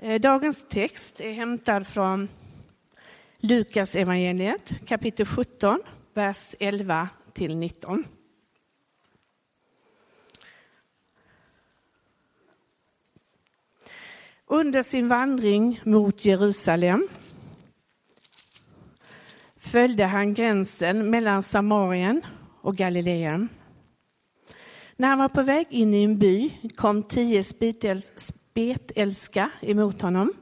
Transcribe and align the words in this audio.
Eh, 0.00 0.20
dagens 0.20 0.64
text 0.68 1.20
är 1.20 1.32
hämtad 1.32 1.86
från 1.86 2.28
Lukas 3.38 3.96
evangeliet 3.96 4.86
kapitel 4.86 5.26
17, 5.26 5.80
vers 6.14 6.54
11 6.60 7.08
till 7.32 7.56
19. 7.56 8.04
Under 14.46 14.82
sin 14.82 15.08
vandring 15.08 15.80
mot 15.84 16.24
Jerusalem 16.24 17.08
följde 19.56 20.04
han 20.04 20.34
gränsen 20.34 21.10
mellan 21.10 21.42
Samarien 21.42 22.22
och 22.60 22.76
Galileen. 22.76 23.48
När 25.00 25.08
han 25.08 25.18
var 25.18 25.28
på 25.28 25.42
väg 25.42 25.66
in 25.70 25.94
i 25.94 26.04
en 26.04 26.18
by 26.18 26.50
kom 26.76 27.02
tio 27.02 27.42
spetälska 28.16 29.50
emot 29.60 30.02
honom. 30.02 30.32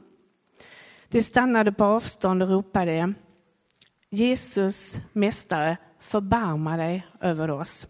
De 1.09 1.21
stannade 1.21 1.71
på 1.71 1.83
avstånd 1.83 2.43
och 2.43 2.49
ropade 2.49 3.13
Jesus, 4.09 4.99
Mästare, 5.13 5.77
förbarma 5.99 6.77
dig 6.77 7.07
över 7.21 7.51
oss. 7.51 7.87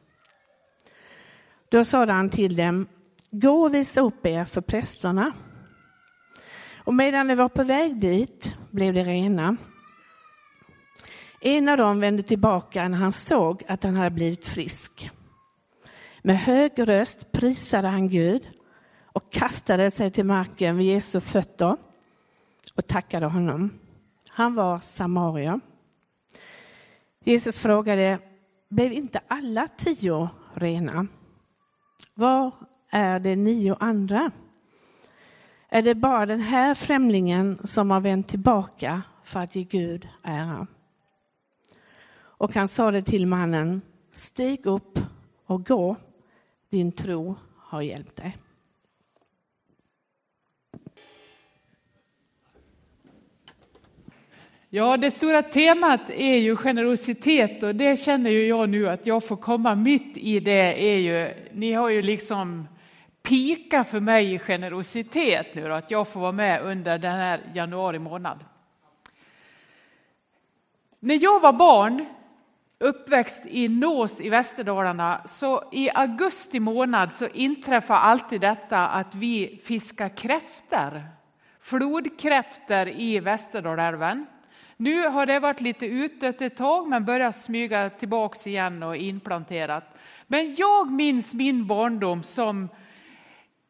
Då 1.70 1.86
sade 1.86 2.14
han 2.14 2.30
till 2.30 2.56
dem, 2.56 2.88
gå 3.32 3.64
och 3.64 3.74
visa 3.74 4.02
upp 4.02 4.26
er 4.26 4.46
för 4.46 4.62
prästerna. 4.62 5.34
Och 6.84 6.94
medan 6.94 7.28
de 7.28 7.36
var 7.36 7.50
på 7.50 7.64
väg 7.64 8.00
dit 8.00 8.54
blev 8.72 8.94
de 8.94 9.04
rena. 9.04 9.58
En 11.42 11.70
av 11.70 11.78
dem 11.78 12.00
vände 12.00 12.24
tillbaka 12.24 12.88
när 12.88 12.98
han 12.98 13.12
såg 13.12 13.64
att 13.68 13.84
han 13.84 13.96
hade 13.96 14.10
blivit 14.10 14.46
frisk. 14.46 15.12
Med 16.28 16.38
hög 16.38 16.72
röst 16.78 17.32
prisade 17.32 17.88
han 17.88 18.10
Gud 18.10 18.48
och 19.06 19.32
kastade 19.32 19.92
sig 19.92 20.12
till 20.12 20.26
marken 20.26 20.78
vid 20.78 20.86
Jesu 20.86 21.20
fötter 21.20 21.78
och 22.76 22.88
tackade 22.88 23.26
honom. 23.26 23.80
Han 24.30 24.56
var 24.56 24.80
samarier. 24.80 25.60
Jesus 27.24 27.60
frågade, 27.60 28.20
blev 28.70 28.94
inte 28.94 29.20
alla 29.28 29.68
tio 29.68 30.30
rena? 30.54 31.08
Var 32.16 32.52
är 32.90 33.20
de 33.20 33.36
nio 33.36 33.76
andra? 33.80 34.32
Är 35.70 35.82
det 35.82 35.96
bara 35.96 36.26
den 36.26 36.42
här 36.42 36.74
främlingen 36.74 37.60
som 37.64 37.92
har 37.92 38.00
vänt 38.00 38.28
tillbaka 38.28 39.02
för 39.24 39.40
att 39.40 39.56
ge 39.56 39.64
Gud 39.64 40.08
ära? 40.24 40.68
Och 42.18 42.56
han 42.56 42.68
sade 42.68 43.02
till 43.02 43.28
mannen, 43.28 43.82
stig 44.12 44.66
upp 44.66 45.00
och 45.46 45.66
gå, 45.66 45.96
din 46.70 46.92
tro 46.92 47.36
har 47.58 47.82
hjälpt 47.82 48.16
dig. 48.16 48.38
Ja, 54.70 54.98
det 54.98 55.12
stora 55.12 55.42
temat 55.42 56.10
är 56.10 56.38
ju 56.38 56.56
generositet 56.56 57.64
och 57.64 57.76
det 57.76 58.00
känner 58.00 58.30
ju 58.30 58.48
jag 58.48 58.70
nu 58.70 58.90
att 58.90 59.08
jag 59.08 59.24
får 59.24 59.36
komma 59.36 59.76
mitt 59.76 60.18
i 60.18 60.40
det 60.40 60.92
är 60.92 60.98
ju, 60.98 61.34
ni 61.54 61.74
har 61.74 61.90
ju 61.90 62.02
liksom 62.02 62.68
pika 63.24 63.84
för 63.84 64.00
mig 64.00 64.34
i 64.34 64.40
generositet 64.40 65.56
nu 65.56 65.68
då, 65.68 65.74
att 65.74 65.92
jag 65.92 66.08
får 66.08 66.20
vara 66.20 66.32
med 66.32 66.62
under 66.62 66.98
den 66.98 67.16
här 67.16 67.42
januari 67.54 68.00
månad. 68.00 68.46
När 71.00 71.24
jag 71.24 71.40
var 71.40 71.54
barn, 71.54 72.06
uppväxt 72.80 73.46
i 73.46 73.68
Nås 73.68 74.22
i 74.22 74.30
Västerdalarna, 74.30 75.22
så 75.26 75.64
i 75.72 75.90
augusti 75.90 76.60
månad 76.60 77.14
så 77.14 77.28
inträffar 77.28 77.96
alltid 77.96 78.42
detta 78.42 78.88
att 78.88 79.16
vi 79.16 79.62
fiskar 79.64 80.10
kräfter, 80.10 81.06
flodkräfter 81.62 83.00
i 83.00 83.20
Västerdalälven. 83.20 84.26
Nu 84.78 85.08
har 85.08 85.26
det 85.26 85.40
varit 85.40 85.62
lite 85.62 85.86
utdött 85.86 86.42
ett 86.42 86.58
tag 86.58 86.88
men 86.88 87.06
börjar 87.06 87.32
smyga 87.32 87.90
tillbaks 87.90 88.48
igen 88.48 88.84
och 88.84 88.96
inplanterat. 88.96 89.96
Men 90.28 90.56
jag 90.56 90.92
minns 90.92 91.34
min 91.34 91.68
barndom 91.68 92.24
som 92.24 92.70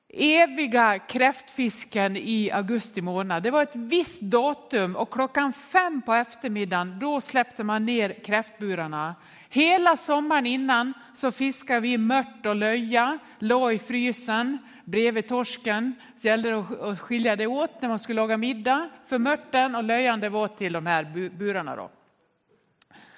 eviga 0.09 0.99
kräftfisken 0.99 2.17
i 2.17 2.51
augusti 2.51 3.01
månad. 3.01 3.43
Det 3.43 3.51
var 3.51 3.63
ett 3.63 3.75
visst 3.75 4.21
datum 4.21 4.95
och 4.95 5.11
klockan 5.11 5.53
fem 5.53 6.01
på 6.01 6.13
eftermiddagen 6.13 6.99
då 6.99 7.21
släppte 7.21 7.63
man 7.63 7.85
ner 7.85 8.23
kräftburarna. 8.23 9.15
Hela 9.49 9.97
sommaren 9.97 10.45
innan 10.45 10.93
så 11.13 11.31
fiskade 11.31 11.79
vi 11.79 11.97
mört 11.97 12.45
och 12.45 12.55
löja, 12.55 13.19
la 13.39 13.71
i 13.71 13.79
frysen 13.79 14.57
bredvid 14.85 15.27
torsken. 15.27 15.95
Det 16.21 16.27
gällde 16.27 16.65
att 16.81 16.99
skilja 16.99 17.35
det 17.35 17.47
åt 17.47 17.81
när 17.81 17.89
man 17.89 17.99
skulle 17.99 18.21
laga 18.21 18.37
middag. 18.37 18.89
För 19.07 19.19
mörten 19.19 19.75
och 19.75 19.83
löjan 19.83 20.19
det 20.19 20.29
var 20.29 20.47
till 20.47 20.73
de 20.73 20.85
här 20.85 21.29
burarna. 21.29 21.75
Då. 21.75 21.89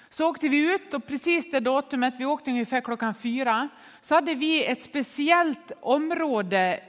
Så 0.10 0.30
åkte 0.30 0.50
vi 0.50 0.74
ut 0.74 0.94
och 0.94 1.08
precis 1.08 1.52
det 1.52 1.60
datumet, 1.60 2.14
vi 2.18 2.26
åkte 2.26 2.52
ungefär 2.52 2.82
klockan 2.82 3.14
fyra, 3.14 3.70
så 4.02 4.16
hade 4.16 4.36
vi 4.36 4.66
ett 4.66 4.82
speciellt 4.82 5.72
område 5.82 6.80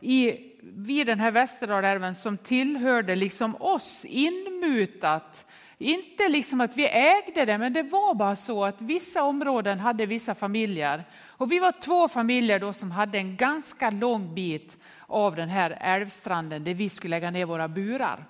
i, 0.00 0.36
vid 0.62 1.06
den 1.06 1.20
här 1.20 1.30
Västerdalälven 1.30 2.14
som 2.14 2.38
tillhörde 2.38 3.14
liksom 3.14 3.56
oss 3.56 4.04
inmutat. 4.04 5.46
Inte 5.78 6.28
liksom 6.28 6.60
att 6.60 6.76
vi 6.76 6.86
ägde 6.86 7.44
det, 7.44 7.58
men 7.58 7.72
det 7.72 7.82
var 7.82 8.14
bara 8.14 8.36
så 8.36 8.64
att 8.64 8.82
vissa 8.82 9.22
områden 9.22 9.80
hade 9.80 10.06
vissa 10.06 10.34
familjer. 10.34 11.04
Och 11.26 11.52
vi 11.52 11.58
var 11.58 11.72
två 11.72 12.08
familjer 12.08 12.58
då 12.58 12.72
som 12.72 12.90
hade 12.90 13.18
en 13.18 13.36
ganska 13.36 13.90
lång 13.90 14.34
bit 14.34 14.78
av 15.06 15.36
den 15.36 15.48
här 15.48 15.78
älvstranden 15.80 16.64
där 16.64 16.74
vi 16.74 16.88
skulle 16.88 17.16
lägga 17.16 17.30
ner 17.30 17.46
våra 17.46 17.68
burar. 17.68 18.26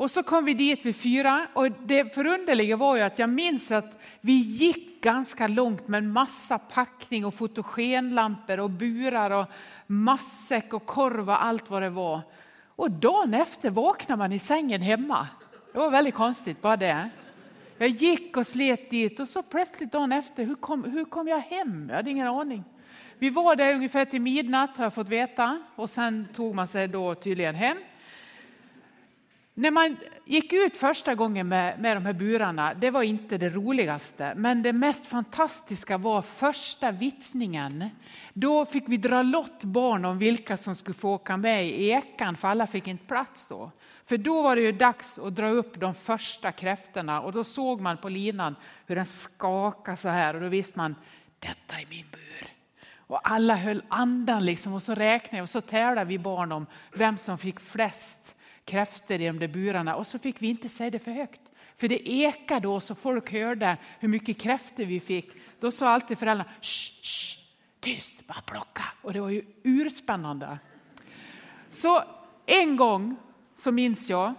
Och 0.00 0.10
så 0.10 0.22
kom 0.22 0.44
vi 0.44 0.54
dit 0.54 0.86
vid 0.86 0.96
fyra 0.96 1.46
och 1.52 1.70
det 1.70 2.14
förunderliga 2.14 2.76
var 2.76 2.96
ju 2.96 3.02
att 3.02 3.18
jag 3.18 3.30
minns 3.30 3.70
att 3.70 4.00
vi 4.20 4.32
gick 4.32 5.02
ganska 5.02 5.48
långt 5.48 5.88
med 5.88 5.98
en 5.98 6.12
massa 6.12 6.58
packning 6.58 7.24
och 7.24 7.34
fotogenlampor 7.34 8.60
och 8.60 8.70
burar 8.70 9.30
och 9.30 9.46
matsäck 9.86 10.74
och 10.74 10.86
korv 10.86 11.28
och 11.28 11.44
allt 11.44 11.70
vad 11.70 11.82
det 11.82 11.90
var. 11.90 12.20
Och 12.76 12.90
dagen 12.90 13.34
efter 13.34 13.70
vaknade 13.70 14.18
man 14.18 14.32
i 14.32 14.38
sängen 14.38 14.82
hemma. 14.82 15.28
Det 15.72 15.78
var 15.78 15.90
väldigt 15.90 16.14
konstigt 16.14 16.62
bara 16.62 16.76
det. 16.76 17.10
Jag 17.78 17.88
gick 17.88 18.36
och 18.36 18.46
slet 18.46 18.90
dit 18.90 19.20
och 19.20 19.28
så 19.28 19.42
plötsligt 19.42 19.92
dagen 19.92 20.12
efter, 20.12 20.44
hur 20.44 20.54
kom, 20.54 20.84
hur 20.84 21.04
kom 21.04 21.28
jag 21.28 21.40
hem? 21.40 21.86
Jag 21.88 21.96
hade 21.96 22.10
ingen 22.10 22.28
aning. 22.28 22.64
Vi 23.18 23.30
var 23.30 23.56
där 23.56 23.74
ungefär 23.74 24.04
till 24.04 24.20
midnatt 24.20 24.76
har 24.76 24.84
jag 24.84 24.94
fått 24.94 25.08
veta 25.08 25.62
och 25.76 25.90
sen 25.90 26.28
tog 26.34 26.54
man 26.54 26.68
sig 26.68 26.88
då 26.88 27.14
tydligen 27.14 27.54
hem. 27.54 27.76
När 29.60 29.70
man 29.70 29.96
gick 30.24 30.52
ut 30.52 30.76
första 30.76 31.14
gången 31.14 31.48
med, 31.48 31.80
med 31.80 31.96
de 31.96 32.06
här 32.06 32.12
burarna, 32.12 32.74
det 32.74 32.90
var 32.90 33.02
inte 33.02 33.38
det 33.38 33.48
roligaste, 33.48 34.32
men 34.36 34.62
det 34.62 34.72
mest 34.72 35.06
fantastiska 35.06 35.98
var 35.98 36.22
första 36.22 36.90
vittningen. 36.90 37.90
Då 38.32 38.66
fick 38.66 38.84
vi 38.86 38.96
dra 38.96 39.22
lott 39.22 39.64
barn 39.64 40.04
om 40.04 40.18
vilka 40.18 40.56
som 40.56 40.74
skulle 40.74 40.94
få 40.94 41.14
åka 41.14 41.36
med 41.36 41.66
i 41.66 41.90
ekan, 41.90 42.36
för 42.36 42.48
alla 42.48 42.66
fick 42.66 42.86
inte 42.86 43.06
plats 43.06 43.48
då. 43.48 43.70
För 44.06 44.16
då 44.16 44.42
var 44.42 44.56
det 44.56 44.62
ju 44.62 44.72
dags 44.72 45.18
att 45.18 45.36
dra 45.36 45.48
upp 45.48 45.80
de 45.80 45.94
första 45.94 46.52
kräftorna 46.52 47.20
och 47.20 47.32
då 47.32 47.44
såg 47.44 47.80
man 47.80 47.96
på 47.96 48.08
linan 48.08 48.56
hur 48.86 48.96
den 48.96 49.06
skakade 49.06 49.96
så 49.96 50.08
här 50.08 50.34
och 50.34 50.40
då 50.40 50.48
visste 50.48 50.78
man, 50.78 50.94
detta 51.38 51.80
är 51.80 51.86
min 51.90 52.06
bur. 52.10 52.48
Och 52.96 53.30
alla 53.30 53.54
höll 53.54 53.82
andan 53.88 54.44
liksom 54.44 54.74
och 54.74 54.82
så 54.82 54.94
räknade 54.94 55.42
och 55.42 55.50
så 55.50 55.60
tävlade 55.60 56.08
vi 56.08 56.18
barn 56.18 56.52
om 56.52 56.66
vem 56.94 57.18
som 57.18 57.38
fick 57.38 57.60
flest 57.60 58.36
kräftor 58.70 59.20
i 59.20 59.26
de 59.26 59.38
där 59.38 59.48
burarna 59.48 59.96
och 59.96 60.06
så 60.06 60.18
fick 60.18 60.42
vi 60.42 60.48
inte 60.48 60.68
säga 60.68 60.90
det 60.90 60.98
för 60.98 61.10
högt. 61.10 61.40
För 61.76 61.88
det 61.88 62.10
ekade 62.10 62.60
då 62.60 62.80
så 62.80 62.94
folk 62.94 63.32
hörde 63.32 63.76
hur 63.98 64.08
mycket 64.08 64.40
kräftor 64.40 64.84
vi 64.84 65.00
fick. 65.00 65.30
Då 65.60 65.70
sa 65.70 65.88
alltid 65.88 66.18
föräldrarna, 66.18 66.50
shh, 66.60 67.02
shh, 67.02 67.38
tyst, 67.80 68.26
bara 68.26 68.40
plocka. 68.40 68.84
Och 69.02 69.12
det 69.12 69.20
var 69.20 69.28
ju 69.28 69.44
urspännande. 69.62 70.58
Så 71.70 72.02
en 72.46 72.76
gång 72.76 73.16
så 73.56 73.72
minns 73.72 74.10
jag, 74.10 74.34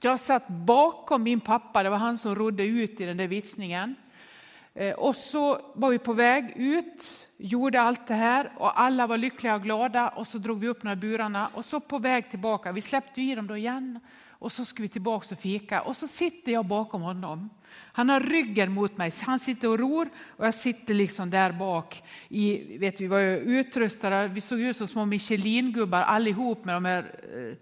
jag 0.00 0.20
satt 0.20 0.48
bakom 0.48 1.22
min 1.22 1.40
pappa, 1.40 1.82
det 1.82 1.90
var 1.90 1.96
han 1.96 2.18
som 2.18 2.34
rodde 2.34 2.64
ut 2.64 3.00
i 3.00 3.04
den 3.04 3.16
där 3.16 3.28
vitsningen. 3.28 3.94
Eh, 4.74 4.94
och 4.94 5.16
så 5.16 5.60
var 5.74 5.90
vi 5.90 5.98
på 5.98 6.12
väg 6.12 6.52
ut, 6.56 7.28
gjorde 7.36 7.80
allt 7.80 8.06
det 8.06 8.14
här 8.14 8.52
och 8.56 8.80
alla 8.80 9.06
var 9.06 9.18
lyckliga 9.18 9.54
och 9.54 9.62
glada 9.62 10.08
och 10.08 10.26
så 10.26 10.38
drog 10.38 10.60
vi 10.60 10.68
upp 10.68 10.82
några 10.82 10.96
burarna 10.96 11.48
och 11.54 11.64
så 11.64 11.80
på 11.80 11.98
väg 11.98 12.30
tillbaka, 12.30 12.72
vi 12.72 12.80
släppte 12.80 13.22
i 13.22 13.34
dem 13.34 13.46
då 13.46 13.56
igen 13.56 14.00
och 14.28 14.52
så 14.52 14.64
skulle 14.64 14.84
vi 14.84 14.88
tillbaka 14.88 15.34
och 15.34 15.40
fika 15.40 15.82
och 15.82 15.96
så 15.96 16.08
sitter 16.08 16.52
jag 16.52 16.66
bakom 16.66 17.02
honom. 17.02 17.50
Han 17.74 18.08
har 18.08 18.20
ryggen 18.20 18.72
mot 18.72 18.96
mig, 18.96 19.12
han 19.22 19.38
sitter 19.38 19.68
och 19.68 19.78
ror 19.78 20.08
och 20.26 20.46
jag 20.46 20.54
sitter 20.54 20.94
liksom 20.94 21.30
där 21.30 21.52
bak. 21.52 22.02
I, 22.28 22.78
vet, 22.78 23.00
vi 23.00 23.06
var 23.06 23.18
ju 23.18 23.36
utrustade, 23.36 24.28
vi 24.28 24.40
såg 24.40 24.60
ut 24.60 24.76
som 24.76 24.86
små 24.86 25.04
Michelin-gubbar 25.04 26.02
allihop 26.02 26.64
med 26.64 26.74
de 26.74 26.84
här 26.84 27.14
eh, 27.34 27.56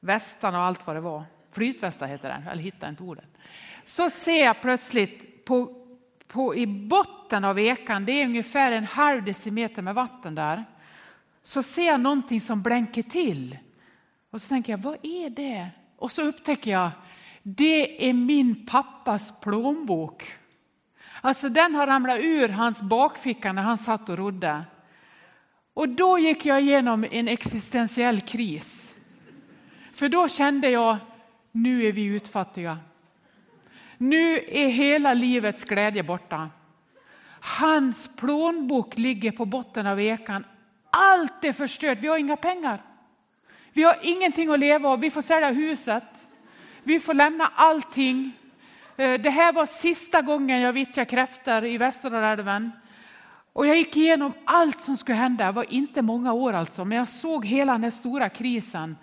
västarna 0.00 0.58
och 0.58 0.64
allt 0.64 0.86
vad 0.86 0.96
det 0.96 1.00
var. 1.00 1.24
Flytvästar 1.52 2.06
heter 2.06 2.28
den, 2.28 2.48
eller 2.48 2.62
hittar 2.62 2.88
inte 2.88 3.02
ordet. 3.02 3.28
Så 3.84 4.10
ser 4.10 4.44
jag 4.44 4.60
plötsligt 4.62 5.44
på 5.44 5.81
på, 6.32 6.54
i 6.54 6.66
botten 6.66 7.44
av 7.44 7.58
ekan, 7.58 8.04
det 8.04 8.12
är 8.12 8.26
ungefär 8.26 8.72
en 8.72 8.84
halv 8.84 9.24
decimeter 9.24 9.82
med 9.82 9.94
vatten 9.94 10.34
där, 10.34 10.64
så 11.44 11.62
ser 11.62 11.86
jag 11.86 12.00
någonting 12.00 12.40
som 12.40 12.62
blänker 12.62 13.02
till. 13.02 13.58
Och 14.30 14.42
så 14.42 14.48
tänker 14.48 14.72
jag, 14.72 14.78
vad 14.78 14.98
är 15.02 15.30
det? 15.30 15.68
Och 15.98 16.12
så 16.12 16.22
upptäcker 16.22 16.70
jag, 16.70 16.90
det 17.42 18.08
är 18.08 18.12
min 18.12 18.66
pappas 18.66 19.40
plånbok. 19.40 20.36
Alltså 21.20 21.48
den 21.48 21.74
har 21.74 21.86
ramlat 21.86 22.18
ur 22.20 22.48
hans 22.48 22.82
bakficka 22.82 23.52
när 23.52 23.62
han 23.62 23.78
satt 23.78 24.08
och 24.08 24.18
rodde. 24.18 24.62
Och 25.74 25.88
då 25.88 26.18
gick 26.18 26.46
jag 26.46 26.60
igenom 26.60 27.06
en 27.10 27.28
existentiell 27.28 28.20
kris. 28.20 28.94
För 29.94 30.08
då 30.08 30.28
kände 30.28 30.70
jag, 30.70 30.96
nu 31.52 31.84
är 31.84 31.92
vi 31.92 32.04
utfattiga. 32.04 32.78
Nu 34.02 34.38
är 34.48 34.68
hela 34.68 35.14
livets 35.14 35.64
glädje 35.64 36.02
borta. 36.02 36.50
Hans 37.40 38.16
plånbok 38.16 38.98
ligger 38.98 39.32
på 39.32 39.44
botten 39.44 39.86
av 39.86 40.00
ekan. 40.00 40.44
Allt 40.90 41.44
är 41.44 41.52
förstört, 41.52 41.98
vi 42.00 42.08
har 42.08 42.18
inga 42.18 42.36
pengar. 42.36 42.82
Vi 43.72 43.82
har 43.82 43.96
ingenting 44.02 44.52
att 44.52 44.58
leva 44.58 44.88
av, 44.88 45.00
vi 45.00 45.10
får 45.10 45.22
sälja 45.22 45.50
huset. 45.50 46.04
Vi 46.82 47.00
får 47.00 47.14
lämna 47.14 47.50
allting. 47.54 48.32
Eh, 48.96 49.20
det 49.20 49.30
här 49.30 49.52
var 49.52 49.66
sista 49.66 50.22
gången 50.22 50.60
jag 50.60 50.72
vittjade 50.72 51.10
kräftor 51.10 51.64
i 51.64 51.78
Västerdalälven. 51.78 52.70
Och 53.52 53.66
jag 53.66 53.76
gick 53.76 53.96
igenom 53.96 54.32
allt 54.44 54.80
som 54.80 54.96
skulle 54.96 55.18
hända. 55.18 55.46
Det 55.46 55.52
var 55.52 55.74
inte 55.74 56.02
många 56.02 56.32
år 56.32 56.52
alltså, 56.52 56.84
men 56.84 56.98
jag 56.98 57.08
såg 57.08 57.46
hela 57.46 57.72
den 57.72 57.82
här 57.82 57.90
stora 57.90 58.28
krisen. 58.28 58.96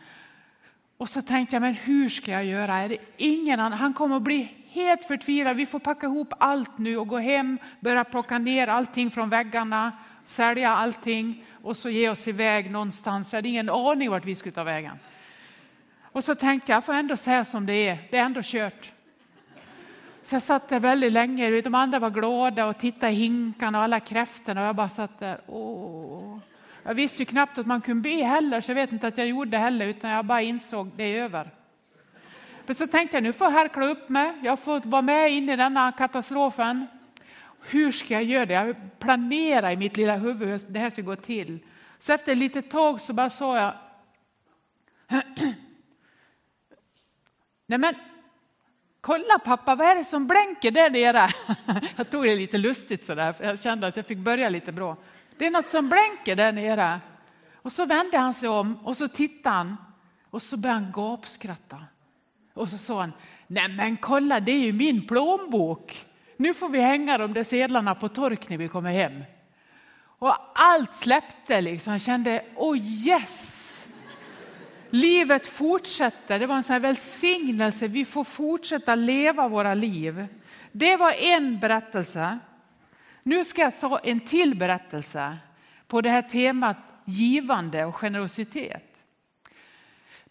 Och 0.98 1.10
så 1.10 1.22
tänkte 1.22 1.56
jag, 1.56 1.62
men 1.62 1.74
hur 1.74 2.10
ska 2.10 2.31
jag 2.31 2.46
göra? 2.46 2.78
Är 2.78 2.90
det 2.90 2.98
ingen 3.18 3.60
annan? 3.60 3.80
Han 3.80 3.94
kommer 3.94 4.16
att 4.16 4.24
bli 4.24 4.56
helt 4.71 5.06
förtvivlad. 5.06 5.56
Vi 5.56 5.66
får 5.66 5.80
packa 5.80 6.07
ihop 6.07 6.33
allt 6.38 6.77
nu 6.77 6.98
och 6.98 7.07
gå 7.07 7.18
hem, 7.18 7.57
börja 7.80 8.04
plocka 8.04 8.38
ner 8.38 8.68
allting 8.68 9.12
från 9.12 9.30
väggarna, 9.30 9.92
sälja 10.24 10.69
allting 10.69 11.44
och 11.63 11.77
så 11.77 11.89
ge 11.89 12.10
oss 12.10 12.27
iväg 12.27 12.71
någonstans. 12.71 13.33
Jag 13.33 13.38
hade 13.38 13.50
ingen 13.50 13.69
aning 13.69 14.10
vart 14.10 14.25
vi 14.25 14.36
skulle 14.36 14.56
ta 14.56 14.63
vägen. 14.63 15.00
Och 16.12 16.24
så 16.24 16.36
tänkte 16.36 16.71
jag, 16.71 16.77
jag 16.77 16.86
får 16.86 16.94
ändå 16.94 17.18
säga 17.18 17.45
som 17.45 17.66
det 17.66 17.88
är, 17.88 17.98
det 18.10 18.18
är 18.18 18.25
ändå 18.25 18.42
kört. 18.44 18.92
Så 20.24 20.36
jag 20.36 20.44
satt 20.44 20.69
där 20.69 20.80
väldigt 20.80 21.13
länge, 21.13 21.62
de 21.62 21.75
andra 21.75 22.00
var 22.00 22.10
glada 22.10 22.65
och 22.65 22.77
tittade 22.77 23.12
i 23.12 23.15
hinkarna 23.15 23.77
och 23.77 23.83
alla 23.83 24.00
kräftorna 24.00 24.62
och 24.62 24.68
jag 24.68 24.75
bara 24.75 24.89
satt 24.89 25.19
där, 25.19 25.42
åh. 25.48 26.38
Jag 26.83 26.94
visste 26.94 27.22
ju 27.22 27.25
knappt 27.25 27.57
att 27.57 27.65
man 27.65 27.81
kunde 27.81 28.10
be 28.10 28.24
heller, 28.24 28.62
så 28.62 28.72
jag 28.72 28.75
vet 28.75 28.92
inte 28.92 29.07
att 29.07 29.18
jag 29.18 29.27
gjorde 29.27 29.51
det 29.51 29.57
heller, 29.57 29.86
utan 29.86 30.10
jag 30.10 30.25
bara 30.25 30.42
insåg 30.42 30.92
det 30.95 31.04
är 31.04 31.24
över. 31.24 31.50
Men 32.69 32.75
så 32.75 32.88
tänkte 32.88 33.18
jag, 33.18 33.24
nu 33.24 33.33
får 33.33 33.48
jag 33.48 33.51
härkla 33.51 33.86
upp 33.86 34.10
mig, 34.10 34.33
jag 34.44 34.51
har 34.51 34.57
fått 34.57 34.86
vara 34.86 35.01
med 35.01 35.31
in 35.31 35.50
i 35.50 35.56
denna 35.56 35.92
katastrofen. 35.92 36.88
Hur 37.62 37.92
ska 37.92 38.13
jag 38.13 38.24
göra 38.24 38.45
det? 38.45 38.54
Jag 38.54 38.75
planerar 39.00 39.71
i 39.71 39.77
mitt 39.77 39.98
lilla 39.98 40.16
huvud 40.16 40.50
hur 40.50 40.62
det 40.68 40.80
här 40.80 40.89
ska 40.89 41.01
gå 41.01 41.16
till. 41.16 41.60
Så 42.00 42.13
efter 42.13 42.31
ett 42.31 42.38
litet 42.38 42.71
tag 42.71 43.01
så 43.01 43.13
bara 43.13 43.30
sa 43.30 43.57
jag, 43.60 43.74
nej 47.66 47.80
men 47.80 47.95
Kolla 49.01 49.39
pappa, 49.45 49.75
vad 49.75 49.88
är 49.88 49.95
det 49.95 50.04
som 50.04 50.27
blänker 50.27 50.72
där 50.72 50.89
nere? 50.89 51.30
Jag 51.95 52.10
tog 52.10 52.24
det 52.24 52.36
lite 52.36 52.57
lustigt 52.57 53.06
sådär, 53.06 53.33
för 53.33 53.44
jag 53.44 53.60
kände 53.60 53.88
att 53.88 53.98
jag 53.98 54.06
fick 54.06 54.18
börja 54.18 54.50
lite 54.50 54.72
bra. 54.72 54.98
Det 55.38 55.45
är 55.45 55.51
något 55.51 55.69
som 55.69 55.89
blänker 55.89 56.36
där 56.36 56.51
nere. 56.51 57.00
Och 57.56 57.72
så 57.72 57.86
vände 57.86 58.18
han 58.18 58.33
sig 58.33 58.50
om 58.50 58.80
och 58.83 58.98
så 58.98 59.07
tittade 59.07 59.56
han 59.56 59.77
och 60.30 60.42
så 60.42 60.57
började 60.57 60.80
han 60.80 60.92
gapskratta. 60.92 61.77
Och 62.60 62.70
så 62.70 62.78
sa 62.78 63.00
han, 63.00 63.14
nej 63.48 63.68
men 63.68 63.98
kolla 63.98 64.40
det 64.40 64.52
är 64.52 64.60
ju 64.60 64.74
min 64.74 65.08
plånbok. 65.08 66.06
Nu 66.38 66.54
får 66.54 66.70
vi 66.70 66.80
hänga 66.80 67.18
de 67.18 67.34
där 67.34 67.44
sedlarna 67.44 67.96
på 67.96 68.08
tork 68.08 68.50
när 68.50 68.58
vi 68.58 68.68
kommer 68.68 68.92
hem. 68.92 69.24
Och 70.02 70.36
allt 70.56 70.96
släppte 70.96 71.62
liksom, 71.62 71.94
jag 71.94 72.02
kände, 72.02 72.44
oh 72.56 72.78
yes! 72.78 73.88
Livet 74.90 75.48
fortsätter, 75.48 76.40
det 76.40 76.48
var 76.48 76.56
en 76.56 76.64
sån 76.64 76.74
här 76.74 76.80
välsignelse, 76.80 77.88
vi 77.88 78.06
får 78.06 78.24
fortsätta 78.24 78.96
leva 78.96 79.48
våra 79.48 79.74
liv. 79.74 80.28
Det 80.72 80.96
var 80.96 81.12
en 81.12 81.60
berättelse. 81.60 82.40
Nu 83.24 83.46
ska 83.46 83.62
jag 83.62 83.80
ta 83.80 84.00
en 84.00 84.20
till 84.20 84.56
berättelse 84.56 85.38
på 85.88 86.02
det 86.02 86.10
här 86.10 86.22
temat 86.22 86.78
givande 87.06 87.86
och 87.86 87.96
generositet. 87.96 88.88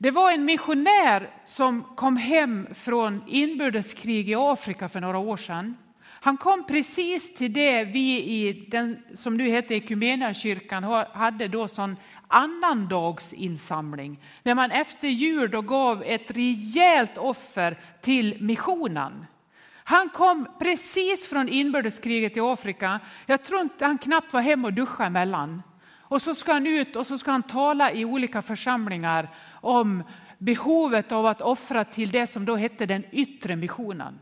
Det 0.01 0.11
var 0.11 0.33
en 0.33 0.45
missionär 0.45 1.31
som 1.45 1.85
kom 1.97 2.17
hem 2.17 2.69
från 2.75 3.23
inbördeskrig 3.27 4.31
i 4.31 4.35
Afrika 4.35 4.89
för 4.89 5.01
några 5.01 5.19
år 5.19 5.37
sedan. 5.37 5.77
Han 6.21 6.37
kom 6.37 6.67
precis 6.67 7.35
till 7.35 7.53
det 7.53 7.85
vi 7.85 8.25
i 8.25 8.53
den 8.69 9.03
som 9.15 9.37
nu 9.37 9.49
heter 9.49 9.75
Equmeniakyrkan 9.75 10.85
hade 11.13 11.49
då 11.49 11.69
sån 11.69 11.97
annandagsinsamling. 12.29 14.21
När 14.43 14.55
man 14.55 14.71
efter 14.71 15.09
jul 15.09 15.51
då 15.51 15.63
gav 15.63 16.03
ett 16.03 16.31
rejält 16.31 17.19
offer 17.19 17.77
till 18.01 18.37
missionen. 18.41 19.27
Han 19.75 20.09
kom 20.09 20.49
precis 20.59 21.27
från 21.27 21.49
inbördeskriget 21.49 22.37
i 22.37 22.41
Afrika. 22.41 23.01
Jag 23.27 23.45
tror 23.45 23.61
inte 23.61 23.85
han 23.85 23.99
knappt 23.99 24.33
var 24.33 24.41
hemma 24.41 24.69
och 24.69 24.75
duschade 24.75 25.07
emellan. 25.07 25.63
Och 26.09 26.23
så 26.23 26.35
ska 26.35 26.53
han 26.53 26.67
ut 26.67 26.97
och 26.97 27.07
så 27.07 27.19
ska 27.19 27.31
han 27.31 27.43
tala 27.43 27.93
i 27.93 28.05
olika 28.05 28.43
församlingar 28.43 29.29
om 29.61 30.03
behovet 30.39 31.13
av 31.13 31.27
att 31.27 31.41
offra 31.41 31.85
till 31.85 32.11
det 32.11 32.27
som 32.27 32.45
då 32.45 32.57
hette 32.57 32.87
den 32.87 33.05
yttre 33.13 33.57
missionen. 33.57 34.19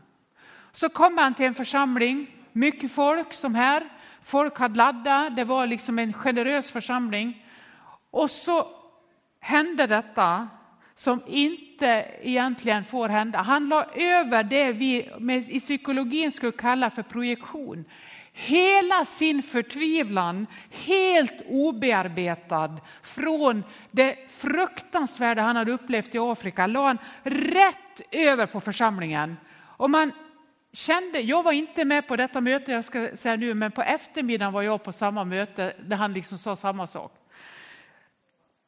Så 0.71 0.89
kommer 0.89 1.23
han 1.23 1.33
till 1.33 1.45
en 1.45 1.55
församling, 1.55 2.27
mycket 2.51 2.91
folk 2.91 3.33
som 3.33 3.55
här. 3.55 3.89
Folk 4.23 4.59
hade 4.59 4.75
laddat, 4.75 5.35
det 5.35 5.43
var 5.43 5.67
liksom 5.67 5.99
en 5.99 6.13
generös 6.13 6.71
församling. 6.71 7.45
Och 8.11 8.31
så 8.31 8.67
hände 9.39 9.87
detta 9.87 10.47
som 10.95 11.21
inte 11.27 12.05
egentligen 12.21 12.83
får 12.83 13.09
hända. 13.09 13.41
Han 13.41 13.69
la 13.69 13.85
över 13.95 14.43
det 14.43 14.71
vi 14.71 15.09
i 15.49 15.59
psykologin 15.59 16.31
skulle 16.31 16.51
kalla 16.51 16.89
för 16.89 17.03
projektion. 17.03 17.85
Hela 18.39 19.05
sin 19.05 19.43
förtvivlan, 19.43 20.47
helt 20.69 21.41
obearbetad 21.47 22.77
från 23.03 23.63
det 23.91 24.17
fruktansvärda 24.29 25.41
han 25.41 25.55
hade 25.55 25.71
upplevt 25.71 26.15
i 26.15 26.17
Afrika, 26.19 26.67
la 26.67 26.87
han 26.87 26.97
rätt 27.23 28.01
över 28.11 28.45
på 28.45 28.61
församlingen. 28.61 29.37
Och 29.57 29.89
man 29.89 30.11
kände, 30.71 31.19
jag 31.19 31.43
var 31.43 31.51
inte 31.51 31.85
med 31.85 32.07
på 32.07 32.15
detta 32.15 32.41
möte, 32.41 32.71
jag 32.71 32.85
ska 32.85 33.15
säga 33.15 33.35
nu, 33.35 33.53
men 33.53 33.71
på 33.71 33.81
eftermiddagen 33.81 34.53
var 34.53 34.61
jag 34.61 34.83
på 34.83 34.91
samma 34.91 35.23
möte 35.23 35.73
där 35.79 35.95
han 35.95 36.13
liksom 36.13 36.37
sa 36.37 36.55
samma 36.55 36.87
sak. 36.87 37.13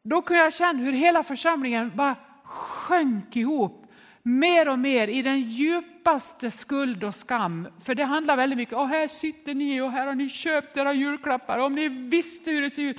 Då 0.04 0.22
kunde 0.22 0.44
jag 0.44 0.54
känna 0.54 0.80
hur 0.80 0.94
hela 0.94 1.24
församlingen 1.24 1.92
bara 1.96 2.16
sjönk 2.44 3.36
ihop 3.36 3.89
mer 4.30 4.70
och 4.70 4.80
mer 4.80 5.08
i 5.08 5.22
den 5.22 5.42
djupaste 5.42 6.52
skuld 6.52 7.04
och 7.04 7.16
skam. 7.16 7.68
För 7.84 7.96
det 7.96 8.04
handlar 8.04 8.38
väldigt 8.38 8.58
mycket 8.58 8.76
om, 8.76 8.90
här 8.90 9.08
sitter 9.08 9.54
ni 9.54 9.82
och 9.82 9.92
här 9.92 10.08
har 10.08 10.16
ni 10.16 10.30
köpt 10.30 10.78
era 10.78 10.94
julklappar, 10.94 11.60
om 11.60 11.76
ni 11.76 11.88
visste 11.88 12.52
hur 12.52 12.62
det 12.62 12.70
ser 12.70 12.82
ut. 12.82 12.98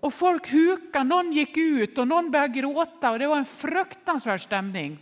Och 0.00 0.14
folk 0.14 0.52
hukade, 0.52 1.04
någon 1.04 1.32
gick 1.32 1.56
ut 1.56 1.98
och 1.98 2.08
någon 2.08 2.30
började 2.30 2.60
gråta 2.60 3.10
och 3.10 3.18
det 3.18 3.26
var 3.26 3.36
en 3.36 3.44
fruktansvärd 3.44 4.42
stämning. 4.42 4.98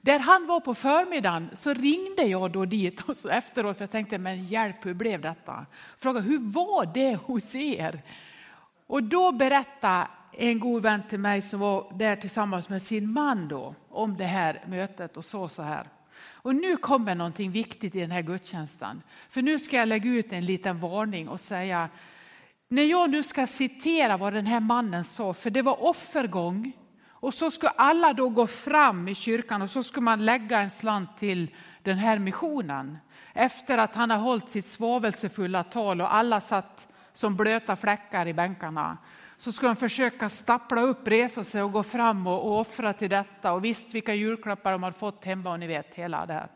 Där 0.00 0.18
han 0.18 0.46
var 0.46 0.60
på 0.60 0.74
förmiddagen 0.74 1.50
så 1.54 1.74
ringde 1.74 2.22
jag 2.22 2.50
då 2.50 2.64
dit 2.64 3.00
och 3.00 3.16
så 3.16 3.28
efteråt 3.28 3.76
för 3.76 3.82
jag 3.82 3.90
tänkte, 3.90 4.18
men 4.18 4.46
hjälp 4.46 4.86
hur 4.86 4.94
blev 4.94 5.20
detta? 5.20 5.66
Fråga 5.98 6.20
hur 6.20 6.38
var 6.38 6.90
det 6.94 7.14
hos 7.14 7.54
er? 7.54 8.02
Och 8.86 9.02
då 9.02 9.32
berättade 9.32 10.06
en 10.38 10.60
god 10.60 10.82
vän 10.82 11.02
till 11.08 11.20
mig 11.20 11.42
som 11.42 11.60
var 11.60 11.92
där 11.94 12.16
tillsammans 12.16 12.68
med 12.68 12.82
sin 12.82 13.12
man 13.12 13.48
då, 13.48 13.74
om 13.88 14.16
det 14.16 14.24
här 14.24 14.64
mötet 14.66 15.16
och 15.16 15.24
sa 15.24 15.48
så 15.48 15.62
här. 15.62 15.88
Och 16.26 16.54
nu 16.54 16.76
kommer 16.76 17.14
någonting 17.14 17.50
viktigt 17.50 17.94
i 17.94 18.00
den 18.00 18.10
här 18.10 18.22
gudstjänsten. 18.22 19.02
För 19.30 19.42
nu 19.42 19.58
ska 19.58 19.76
jag 19.76 19.88
lägga 19.88 20.10
ut 20.10 20.32
en 20.32 20.46
liten 20.46 20.80
varning 20.80 21.28
och 21.28 21.40
säga, 21.40 21.88
när 22.68 22.82
jag 22.82 23.10
nu 23.10 23.22
ska 23.22 23.46
citera 23.46 24.16
vad 24.16 24.32
den 24.32 24.46
här 24.46 24.60
mannen 24.60 25.04
sa, 25.04 25.34
för 25.34 25.50
det 25.50 25.62
var 25.62 25.84
offergång, 25.84 26.72
och 27.24 27.34
så 27.34 27.50
skulle 27.50 27.70
alla 27.70 28.12
då 28.12 28.28
gå 28.28 28.46
fram 28.46 29.08
i 29.08 29.14
kyrkan 29.14 29.62
och 29.62 29.70
så 29.70 29.82
skulle 29.82 30.04
man 30.04 30.24
lägga 30.24 30.60
en 30.60 30.70
slant 30.70 31.18
till 31.18 31.50
den 31.82 31.98
här 31.98 32.18
missionen. 32.18 32.98
Efter 33.32 33.78
att 33.78 33.94
han 33.94 34.10
har 34.10 34.18
hållit 34.18 34.50
sitt 34.50 34.66
svavelsefulla 34.66 35.64
tal 35.64 36.00
och 36.00 36.14
alla 36.14 36.40
satt 36.40 36.88
som 37.12 37.36
blöta 37.36 37.76
fläckar 37.76 38.26
i 38.26 38.34
bänkarna. 38.34 38.98
Så 39.38 39.52
ska 39.52 39.66
de 39.66 39.76
försöka 39.76 40.28
stappla 40.28 40.80
upp, 40.80 41.08
resa 41.08 41.44
sig 41.44 41.62
och 41.62 41.72
gå 41.72 41.82
fram 41.82 42.26
och, 42.26 42.46
och 42.46 42.60
offra 42.60 42.92
till 42.92 43.10
detta. 43.10 43.52
Och 43.52 43.64
visst 43.64 43.94
vilka 43.94 44.14
julklappar 44.14 44.72
de 44.72 44.82
har 44.82 44.92
fått 44.92 45.24
hemma 45.24 45.50
och 45.50 45.60
ni 45.60 45.66
vet 45.66 45.94
hela 45.94 46.26
det 46.26 46.32
här. 46.32 46.48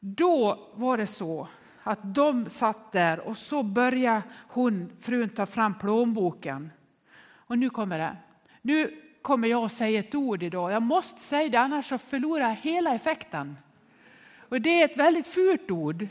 Då 0.00 0.68
var 0.74 0.96
det 0.96 1.06
så 1.06 1.48
att 1.82 2.14
de 2.14 2.48
satt 2.48 2.92
där 2.92 3.20
och 3.20 3.38
så 3.38 3.62
började 3.62 4.22
hon, 4.48 4.92
frun 5.00 5.28
ta 5.28 5.46
fram 5.46 5.78
plånboken. 5.78 6.70
Och 7.26 7.58
nu 7.58 7.70
kommer 7.70 7.98
det. 7.98 8.16
Nu 8.62 9.00
kommer 9.22 9.48
jag 9.48 9.64
att 9.64 9.72
säga 9.72 10.00
ett 10.00 10.14
ord 10.14 10.42
idag. 10.42 10.72
Jag 10.72 10.82
måste 10.82 11.20
säga 11.20 11.48
det 11.48 11.60
annars 11.60 11.88
så 11.88 11.98
förlorar 11.98 12.48
jag 12.48 12.56
hela 12.56 12.94
effekten. 12.94 13.56
Och 14.48 14.60
det 14.60 14.82
är 14.82 14.84
ett 14.84 14.96
väldigt 14.96 15.26
fult 15.26 15.70
ord. 15.70 16.08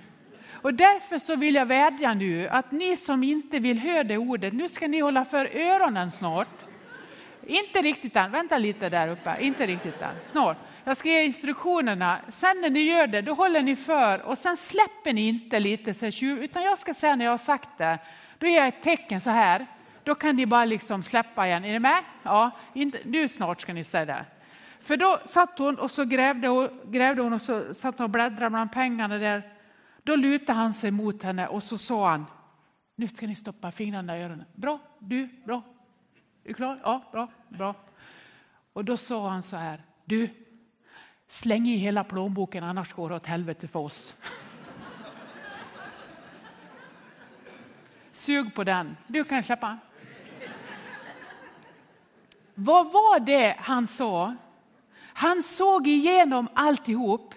Och 0.63 0.73
därför 0.73 1.19
så 1.19 1.35
vill 1.35 1.55
jag 1.55 1.65
vädja 1.65 2.13
nu 2.13 2.47
att 2.47 2.71
ni 2.71 2.97
som 2.97 3.23
inte 3.23 3.59
vill 3.59 3.79
höra 3.79 4.03
det 4.03 4.17
ordet, 4.17 4.53
nu 4.53 4.69
ska 4.69 4.87
ni 4.87 4.99
hålla 4.99 5.25
för 5.25 5.45
öronen 5.55 6.11
snart. 6.11 6.47
Inte 7.47 7.81
riktigt 7.81 8.15
än, 8.15 8.31
vänta 8.31 8.57
lite 8.57 8.89
där 8.89 9.07
uppe, 9.07 9.35
inte 9.39 9.65
riktigt 9.65 10.01
än, 10.01 10.15
snart. 10.23 10.57
Jag 10.83 10.97
ska 10.97 11.09
ge 11.09 11.23
instruktionerna, 11.23 12.17
sen 12.29 12.61
när 12.61 12.69
ni 12.69 12.79
gör 12.79 13.07
det, 13.07 13.21
då 13.21 13.33
håller 13.33 13.61
ni 13.61 13.75
för 13.75 14.21
och 14.21 14.37
sen 14.37 14.57
släpper 14.57 15.13
ni 15.13 15.27
inte 15.27 15.59
lite 15.59 15.93
så 15.93 16.05
här, 16.05 16.23
utan 16.23 16.63
jag 16.63 16.79
ska 16.79 16.93
säga 16.93 17.15
när 17.15 17.25
jag 17.25 17.31
har 17.31 17.37
sagt 17.37 17.69
det, 17.77 17.97
då 18.37 18.47
ger 18.47 18.57
jag 18.57 18.67
ett 18.67 18.81
tecken 18.81 19.21
så 19.21 19.29
här, 19.29 19.65
då 20.03 20.15
kan 20.15 20.35
ni 20.35 20.45
bara 20.45 20.65
liksom 20.65 21.03
släppa 21.03 21.47
igen. 21.47 21.65
Är 21.65 21.71
ni 21.71 21.79
med? 21.79 22.03
Ja, 22.23 22.51
inte, 22.73 22.97
nu 23.05 23.27
snart 23.27 23.61
ska 23.61 23.73
ni 23.73 23.83
säga 23.83 24.05
det. 24.05 24.25
För 24.81 24.97
då 24.97 25.19
satt 25.25 25.57
hon 25.59 25.79
och 25.79 25.91
så 25.91 26.05
grävde 26.05 26.47
hon, 26.47 26.69
grävde 26.85 27.21
hon 27.21 27.33
och 27.33 27.41
så 27.41 27.73
satt 27.73 27.97
hon 27.97 28.03
och 28.03 28.09
bläddrade 28.09 28.49
bland 28.49 28.71
pengarna 28.71 29.17
där. 29.17 29.52
Då 30.03 30.15
lutade 30.15 30.59
han 30.59 30.73
sig 30.73 30.91
mot 30.91 31.23
henne 31.23 31.47
och 31.47 31.63
så 31.63 31.77
sa 31.77 32.09
han, 32.09 32.25
nu 32.95 33.07
ska 33.07 33.27
ni 33.27 33.35
stoppa 33.35 33.71
fingrarna 33.71 34.17
i 34.17 34.21
öronen. 34.21 34.45
Bra, 34.55 34.79
du, 34.99 35.29
bra. 35.45 35.61
Är 36.43 36.47
du 36.47 36.53
klar? 36.53 36.79
Ja, 36.83 37.09
bra, 37.11 37.27
bra. 37.49 37.75
Och 38.73 38.85
då 38.85 38.97
sa 38.97 39.29
han 39.29 39.43
så 39.43 39.55
här, 39.55 39.83
du, 40.05 40.29
släng 41.27 41.67
i 41.67 41.75
hela 41.75 42.03
plånboken 42.03 42.63
annars 42.63 42.93
går 42.93 43.09
det 43.09 43.15
åt 43.15 43.25
helvete 43.25 43.67
för 43.67 43.79
oss. 43.79 44.15
Sug 48.11 48.55
på 48.55 48.63
den. 48.63 48.97
Du 49.07 49.23
kan 49.23 49.43
släppa. 49.43 49.77
Vad 52.55 52.91
var 52.91 53.19
det 53.19 53.55
han 53.59 53.87
sa? 53.87 54.35
Han 55.13 55.43
såg 55.43 55.87
igenom 55.87 56.47
alltihop. 56.53 57.35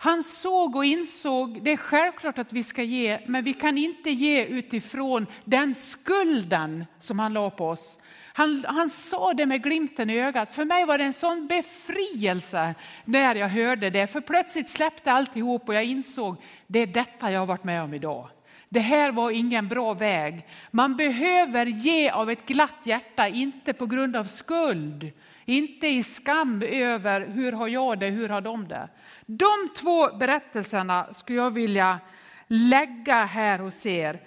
Han 0.00 0.22
såg 0.22 0.76
och 0.76 0.84
insåg, 0.84 1.62
det 1.62 1.72
är 1.72 1.76
självklart 1.76 2.38
att 2.38 2.52
vi 2.52 2.64
ska 2.64 2.82
ge, 2.82 3.18
men 3.26 3.44
vi 3.44 3.52
kan 3.52 3.78
inte 3.78 4.10
ge 4.10 4.44
utifrån 4.44 5.26
den 5.44 5.74
skulden 5.74 6.84
som 6.98 7.18
han 7.18 7.32
la 7.32 7.50
på 7.50 7.68
oss. 7.68 7.98
Han, 8.38 8.64
han 8.68 8.90
sa 8.90 9.34
det 9.34 9.46
med 9.46 9.62
glimten 9.62 10.10
i 10.10 10.18
ögat. 10.18 10.54
För 10.54 10.64
mig 10.64 10.84
var 10.84 10.98
det 10.98 11.04
en 11.04 11.12
sån 11.12 11.46
befrielse 11.46 12.74
när 13.04 13.34
jag 13.34 13.48
hörde 13.48 13.90
det. 13.90 14.06
För 14.06 14.20
plötsligt 14.20 14.68
släppte 14.68 15.12
alltihop 15.12 15.68
och 15.68 15.74
jag 15.74 15.84
insåg, 15.84 16.36
det 16.66 16.78
är 16.78 16.86
detta 16.86 17.32
jag 17.32 17.40
har 17.40 17.46
varit 17.46 17.64
med 17.64 17.82
om 17.82 17.94
idag. 17.94 18.28
Det 18.68 18.80
här 18.80 19.12
var 19.12 19.30
ingen 19.30 19.68
bra 19.68 19.94
väg. 19.94 20.46
Man 20.70 20.96
behöver 20.96 21.66
ge 21.66 22.10
av 22.10 22.30
ett 22.30 22.46
glatt 22.46 22.80
hjärta, 22.84 23.28
inte 23.28 23.72
på 23.72 23.86
grund 23.86 24.16
av 24.16 24.24
skuld. 24.24 25.12
Inte 25.48 25.86
i 25.86 26.02
skam 26.02 26.62
över 26.62 27.26
hur 27.26 27.52
har 27.52 27.68
jag 27.68 27.98
det, 27.98 28.06
hur 28.06 28.28
har 28.28 28.40
de 28.40 28.68
det. 28.68 28.88
De 29.26 29.68
två 29.76 30.16
berättelserna 30.16 31.12
skulle 31.12 31.38
jag 31.38 31.50
vilja 31.50 32.00
lägga 32.46 33.24
här 33.24 33.58
hos 33.58 33.86
er. 33.86 34.20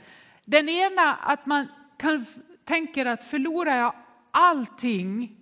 Den 0.45 0.69
ena 0.69 1.15
att 1.15 1.45
man 1.45 1.67
kan 1.97 2.25
tänker 2.65 3.05
att 3.05 3.23
förlorar 3.23 3.77
jag 3.77 3.93
allting 4.31 5.37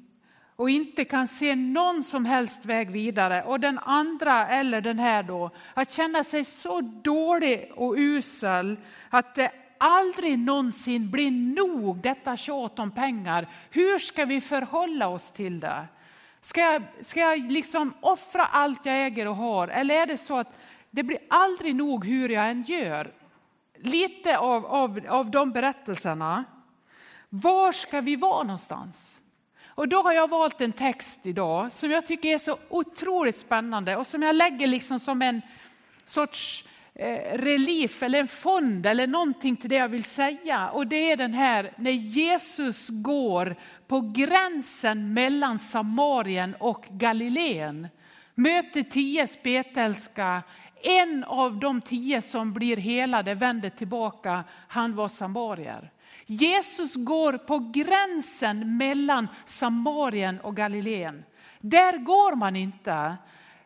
och 0.56 0.70
inte 0.70 1.06
kan 1.06 1.28
se 1.28 1.56
någon 1.56 2.04
som 2.04 2.26
helst 2.26 2.66
väg 2.66 2.92
vidare. 2.92 3.44
Och 3.44 3.60
den 3.60 3.80
andra, 3.80 4.48
eller 4.48 4.82
den 4.82 5.00
här 5.00 5.24
då, 5.24 5.52
att 5.74 5.92
känna 5.92 6.24
sig 6.24 6.46
så 6.46 6.82
dålig 6.82 7.72
och 7.76 7.96
usel 7.98 8.78
att 9.10 9.36
det 9.36 9.52
aldrig 9.80 10.40
någonsin 10.40 11.12
blir 11.12 11.32
nog 11.32 12.02
detta 12.02 12.38
tjat 12.38 12.80
om 12.80 12.92
pengar. 12.92 13.48
Hur 13.70 14.00
ska 14.00 14.26
vi 14.26 14.42
förhålla 14.42 15.08
oss 15.08 15.32
till 15.32 15.60
det? 15.60 15.88
Ska 16.42 16.62
jag, 16.62 16.84
ska 17.02 17.20
jag 17.20 17.52
liksom 17.52 17.94
offra 18.02 18.46
allt 18.46 18.86
jag 18.86 19.06
äger 19.06 19.28
och 19.28 19.36
har? 19.36 19.68
Eller 19.68 19.96
är 19.96 20.06
det 20.06 20.18
så 20.18 20.38
att 20.38 20.54
det 20.92 21.04
blir 21.04 21.20
aldrig 21.30 21.76
nog 21.76 22.06
hur 22.06 22.30
jag 22.30 22.50
än 22.50 22.64
gör? 22.64 23.14
Lite 23.78 24.38
av, 24.38 24.66
av, 24.66 25.00
av 25.10 25.32
de 25.32 25.52
berättelserna. 25.52 26.46
Var 27.30 27.72
ska 27.72 28.02
vi 28.02 28.16
vara 28.16 28.44
någonstans? 28.44 29.20
Och 29.68 29.88
då 29.88 30.02
har 30.02 30.14
jag 30.14 30.30
valt 30.30 30.62
en 30.62 30.72
text 30.72 31.20
idag 31.24 31.72
som 31.72 31.92
jag 31.92 32.06
tycker 32.06 32.30
är 32.30 32.38
så 32.38 32.58
otroligt 32.70 33.38
spännande 33.38 33.96
och 33.96 34.08
som 34.08 34.24
jag 34.24 34.36
lägger 34.36 34.68
liksom 34.68 35.00
som 35.00 35.22
en 35.22 35.42
sorts 36.06 36.66
Eh, 37.02 37.38
relief 37.38 38.04
eller 38.04 38.20
en 38.20 38.28
fond 38.28 38.86
eller 38.86 39.08
någonting 39.08 39.56
till 39.58 39.70
det 39.70 39.76
jag 39.76 39.90
vill 39.90 40.04
säga. 40.04 40.70
Och 40.70 40.88
det 40.88 41.12
är 41.12 41.18
den 41.18 41.34
här 41.34 41.72
när 41.76 41.92
Jesus 41.92 42.90
går 42.90 43.56
på 43.88 44.02
gränsen 44.16 45.14
mellan 45.14 45.60
Samarien 45.60 46.56
och 46.60 46.86
Galileen. 46.90 47.88
Möter 48.36 48.84
tio 48.84 49.28
spetälska, 49.28 50.44
en 50.84 51.24
av 51.24 51.60
de 51.60 51.82
tio 51.82 52.22
som 52.22 52.54
blir 52.54 52.78
helade 52.78 53.34
vänder 53.34 53.70
tillbaka, 53.70 54.44
han 54.68 54.96
var 54.96 55.08
samarier. 55.08 55.92
Jesus 56.26 56.96
går 56.96 57.38
på 57.38 57.72
gränsen 57.74 58.78
mellan 58.78 59.28
Samarien 59.46 60.40
och 60.40 60.56
Galileen. 60.56 61.24
Där 61.60 61.98
går 61.98 62.36
man 62.36 62.56
inte. 62.56 63.18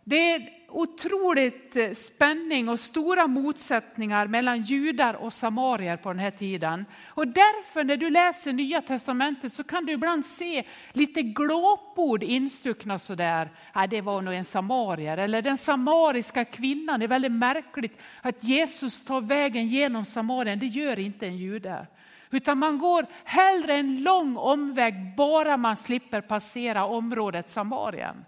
Det 0.03 0.31
är 0.31 0.62
otroligt 0.73 1.75
eh, 1.75 1.91
spänning 1.91 2.69
och 2.69 2.79
stora 2.79 3.27
motsättningar 3.27 4.27
mellan 4.27 4.61
judar 4.61 5.13
och 5.13 5.33
samarier 5.33 5.97
på 5.97 6.09
den 6.09 6.19
här 6.19 6.31
tiden. 6.31 6.85
Och 7.07 7.27
därför 7.27 7.83
när 7.83 7.97
du 7.97 8.09
läser 8.09 8.53
Nya 8.53 8.81
Testamentet 8.81 9.53
så 9.53 9.63
kan 9.63 9.85
du 9.85 9.93
ibland 9.93 10.25
se 10.25 10.63
lite 10.91 11.21
glåpord 11.21 12.23
instuckna 12.23 12.99
sådär. 12.99 13.49
Ja, 13.73 13.87
det 13.87 14.01
var 14.01 14.21
nog 14.21 14.33
en 14.33 14.45
samarier 14.45 15.17
eller 15.17 15.41
den 15.41 15.57
samariska 15.57 16.45
kvinnan. 16.45 16.99
Det 16.99 17.05
är 17.05 17.07
väldigt 17.07 17.31
märkligt 17.31 17.99
att 18.21 18.43
Jesus 18.43 19.05
tar 19.05 19.21
vägen 19.21 19.67
genom 19.67 20.05
Samarien. 20.05 20.59
Det 20.59 20.65
gör 20.65 20.99
inte 20.99 21.27
en 21.27 21.37
jude. 21.37 21.87
Utan 22.31 22.57
man 22.57 22.77
går 22.77 23.05
hellre 23.23 23.73
en 23.73 24.03
lång 24.03 24.37
omväg 24.37 25.15
bara 25.17 25.57
man 25.57 25.77
slipper 25.77 26.21
passera 26.21 26.85
området 26.85 27.49
Samarien. 27.49 28.25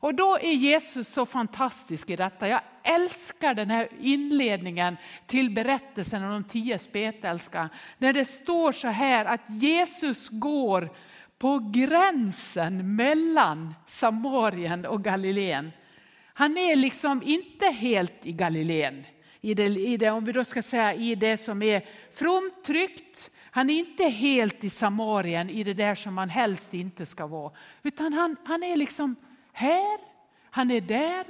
Och 0.00 0.14
då 0.14 0.38
är 0.38 0.52
Jesus 0.52 1.08
så 1.08 1.26
fantastisk 1.26 2.10
i 2.10 2.16
detta. 2.16 2.48
Jag 2.48 2.60
älskar 2.82 3.54
den 3.54 3.70
här 3.70 3.88
inledningen 4.00 4.96
till 5.26 5.50
berättelsen 5.50 6.24
om 6.24 6.30
de 6.30 6.44
tio 6.44 6.78
spetälska. 6.78 7.68
När 7.98 8.12
det 8.12 8.24
står 8.24 8.72
så 8.72 8.88
här 8.88 9.24
att 9.24 9.40
Jesus 9.48 10.28
går 10.28 10.90
på 11.38 11.70
gränsen 11.72 12.96
mellan 12.96 13.74
Samarien 13.86 14.86
och 14.86 15.04
Galileen. 15.04 15.72
Han 16.24 16.58
är 16.58 16.76
liksom 16.76 17.22
inte 17.22 17.66
helt 17.66 18.26
i 18.26 18.32
Galileen 18.32 19.04
i 19.40 19.54
det, 19.54 19.64
i 19.64 19.96
det, 19.96 20.10
om 20.10 20.24
vi 20.24 20.32
då 20.32 20.44
ska 20.44 20.62
säga 20.62 20.94
i 20.94 21.14
det 21.14 21.36
som 21.36 21.62
är 21.62 21.82
fromt, 22.14 22.64
tryggt. 22.64 23.30
Han 23.50 23.70
är 23.70 23.78
inte 23.78 24.04
helt 24.04 24.64
i 24.64 24.70
Samarien 24.70 25.50
i 25.50 25.64
det 25.64 25.74
där 25.74 25.94
som 25.94 26.14
man 26.14 26.28
helst 26.28 26.74
inte 26.74 27.06
ska 27.06 27.26
vara. 27.26 27.52
Utan 27.82 28.12
han, 28.12 28.36
han 28.44 28.62
är 28.62 28.76
liksom 28.76 29.16
här, 29.52 29.98
han 30.50 30.70
är 30.70 30.80
där. 30.80 31.24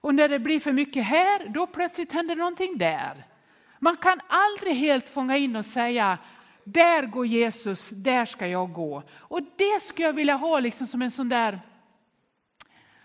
Och 0.00 0.14
när 0.14 0.28
det 0.28 0.38
blir 0.38 0.60
för 0.60 0.72
mycket 0.72 1.04
här, 1.04 1.48
då 1.48 1.66
plötsligt 1.66 2.12
händer 2.12 2.36
någonting 2.36 2.78
där. 2.78 3.26
Man 3.78 3.96
kan 3.96 4.20
aldrig 4.28 4.74
helt 4.74 5.08
fånga 5.08 5.36
in 5.36 5.56
och 5.56 5.64
säga, 5.64 6.18
där 6.64 7.02
går 7.02 7.26
Jesus, 7.26 7.90
där 7.90 8.24
ska 8.24 8.46
jag 8.46 8.72
gå. 8.72 9.02
Och 9.10 9.40
det 9.56 9.82
skulle 9.82 10.06
jag 10.06 10.12
vilja 10.12 10.34
ha 10.34 10.60
liksom 10.60 10.86
som 10.86 11.02
en 11.02 11.10
sån 11.10 11.28
där 11.28 11.60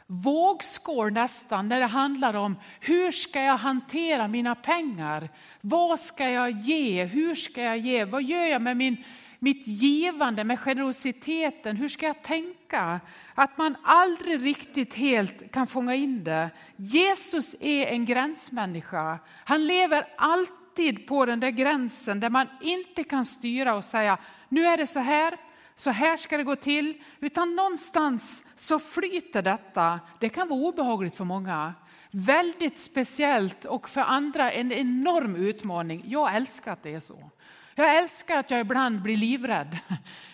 vågskål 0.07 1.11
nästan 1.11 1.69
när 1.69 1.79
det 1.79 1.85
handlar 1.85 2.33
om 2.33 2.55
hur 2.79 3.11
ska 3.11 3.41
jag 3.41 3.57
hantera 3.57 4.27
mina 4.27 4.55
pengar? 4.55 5.29
Vad 5.61 5.99
ska 5.99 6.29
jag 6.29 6.51
ge? 6.51 7.03
Hur 7.03 7.35
ska 7.35 7.61
jag 7.61 7.77
ge? 7.77 8.05
Vad 8.05 8.23
gör 8.23 8.45
jag 8.45 8.61
med 8.61 8.77
min, 8.77 9.03
mitt 9.43 9.67
givande, 9.67 10.43
med 10.43 10.59
generositeten? 10.59 11.75
Hur 11.75 11.89
ska 11.89 12.05
jag 12.05 12.21
tänka? 12.23 12.99
Att 13.35 13.57
man 13.57 13.75
aldrig 13.83 14.43
riktigt 14.43 14.93
helt 14.93 15.51
kan 15.51 15.67
fånga 15.67 15.95
in 15.95 16.23
det. 16.23 16.49
Jesus 16.75 17.55
är 17.59 17.87
en 17.87 18.05
gränsmänniska. 18.05 19.19
Han 19.45 19.67
lever 19.67 20.07
alltid 20.17 21.07
på 21.07 21.25
den 21.25 21.39
där 21.39 21.49
gränsen 21.49 22.19
där 22.19 22.29
man 22.29 22.47
inte 22.61 23.03
kan 23.03 23.25
styra 23.25 23.75
och 23.75 23.83
säga 23.83 24.17
nu 24.49 24.65
är 24.65 24.77
det 24.77 24.87
så 24.87 24.99
här, 24.99 25.37
så 25.75 25.89
här 25.89 26.17
ska 26.17 26.37
det 26.37 26.43
gå 26.43 26.55
till, 26.55 27.03
utan 27.19 27.55
någonstans 27.55 28.43
så 28.55 28.79
flyter 28.79 29.41
detta. 29.41 29.99
Det 30.19 30.29
kan 30.29 30.49
vara 30.49 30.59
obehagligt 30.59 31.15
för 31.15 31.25
många, 31.25 31.73
väldigt 32.11 32.79
speciellt 32.79 33.65
och 33.65 33.89
för 33.89 34.01
andra 34.01 34.51
en 34.51 34.71
enorm 34.71 35.35
utmaning. 35.35 36.03
Jag 36.07 36.35
älskar 36.35 36.73
att 36.73 36.83
det 36.83 36.93
är 36.93 36.99
så. 36.99 37.29
Jag 37.75 37.97
älskar 37.97 38.39
att 38.39 38.51
jag 38.51 38.59
ibland 38.59 39.01
blir 39.01 39.17
livrädd. 39.17 39.77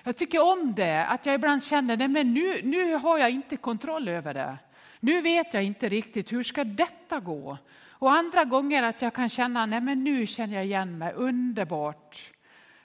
Jag 0.03 0.17
tycker 0.17 0.43
om 0.53 0.73
det, 0.75 1.05
att 1.05 1.25
jag 1.25 1.35
ibland 1.35 1.63
känner 1.63 1.93
att 1.93 2.25
nu, 2.25 2.61
nu 2.63 2.95
har 2.95 3.17
jag 3.17 3.29
inte 3.29 3.57
kontroll 3.57 4.07
över 4.07 4.33
det. 4.33 4.57
Nu 4.99 5.21
vet 5.21 5.53
jag 5.53 5.63
inte 5.63 5.89
riktigt 5.89 6.31
hur 6.31 6.43
ska 6.43 6.63
detta 6.63 7.19
gå. 7.19 7.57
Och 7.89 8.11
andra 8.11 8.43
gånger 8.43 8.83
att 8.83 9.01
jag 9.01 9.13
kan 9.13 9.29
känna, 9.29 9.65
nej 9.65 9.81
men 9.81 10.03
nu 10.03 10.27
känner 10.27 10.55
jag 10.55 10.65
igen 10.65 10.97
mig, 10.97 11.13
underbart 11.13 12.31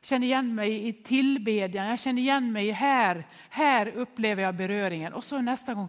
Jag 0.00 0.06
känner 0.06 0.26
igen 0.26 0.54
mig 0.54 0.88
i 0.88 0.92
tillbedjan, 0.92 1.87
jag 1.87 2.00
känner 2.00 2.23
igen 2.23 2.52
mig 2.52 2.70
här. 2.70 3.25
Här 3.50 3.88
upplever 3.88 4.42
jag 4.42 4.54
beröringen. 4.54 5.12
Och 5.12 5.25
så 5.25 5.40
nästa 5.40 5.75
gång, 5.75 5.88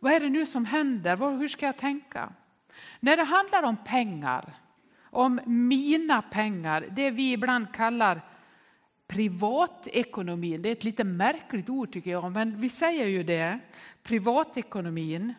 vad 0.00 0.12
är 0.12 0.20
det 0.20 0.28
nu 0.28 0.46
som 0.46 0.64
händer? 0.64 1.38
Hur 1.38 1.48
ska 1.48 1.66
jag 1.66 1.76
tänka? 1.76 2.32
När 3.00 3.16
det 3.16 3.24
handlar 3.24 3.62
om 3.62 3.76
pengar, 3.76 4.52
om 5.16 5.40
mina 5.46 6.22
pengar, 6.22 6.86
det 6.90 7.10
vi 7.10 7.32
ibland 7.32 7.72
kallar 7.72 8.20
privatekonomin. 9.08 10.62
Det 10.62 10.68
är 10.68 10.72
ett 10.72 10.84
lite 10.84 11.04
märkligt 11.04 11.68
ord 11.68 11.92
tycker 11.92 12.10
jag, 12.10 12.32
men 12.32 12.60
vi 12.60 12.68
säger 12.68 13.06
ju 13.06 13.22
det. 13.22 13.58
Privatekonomin. 14.02 15.34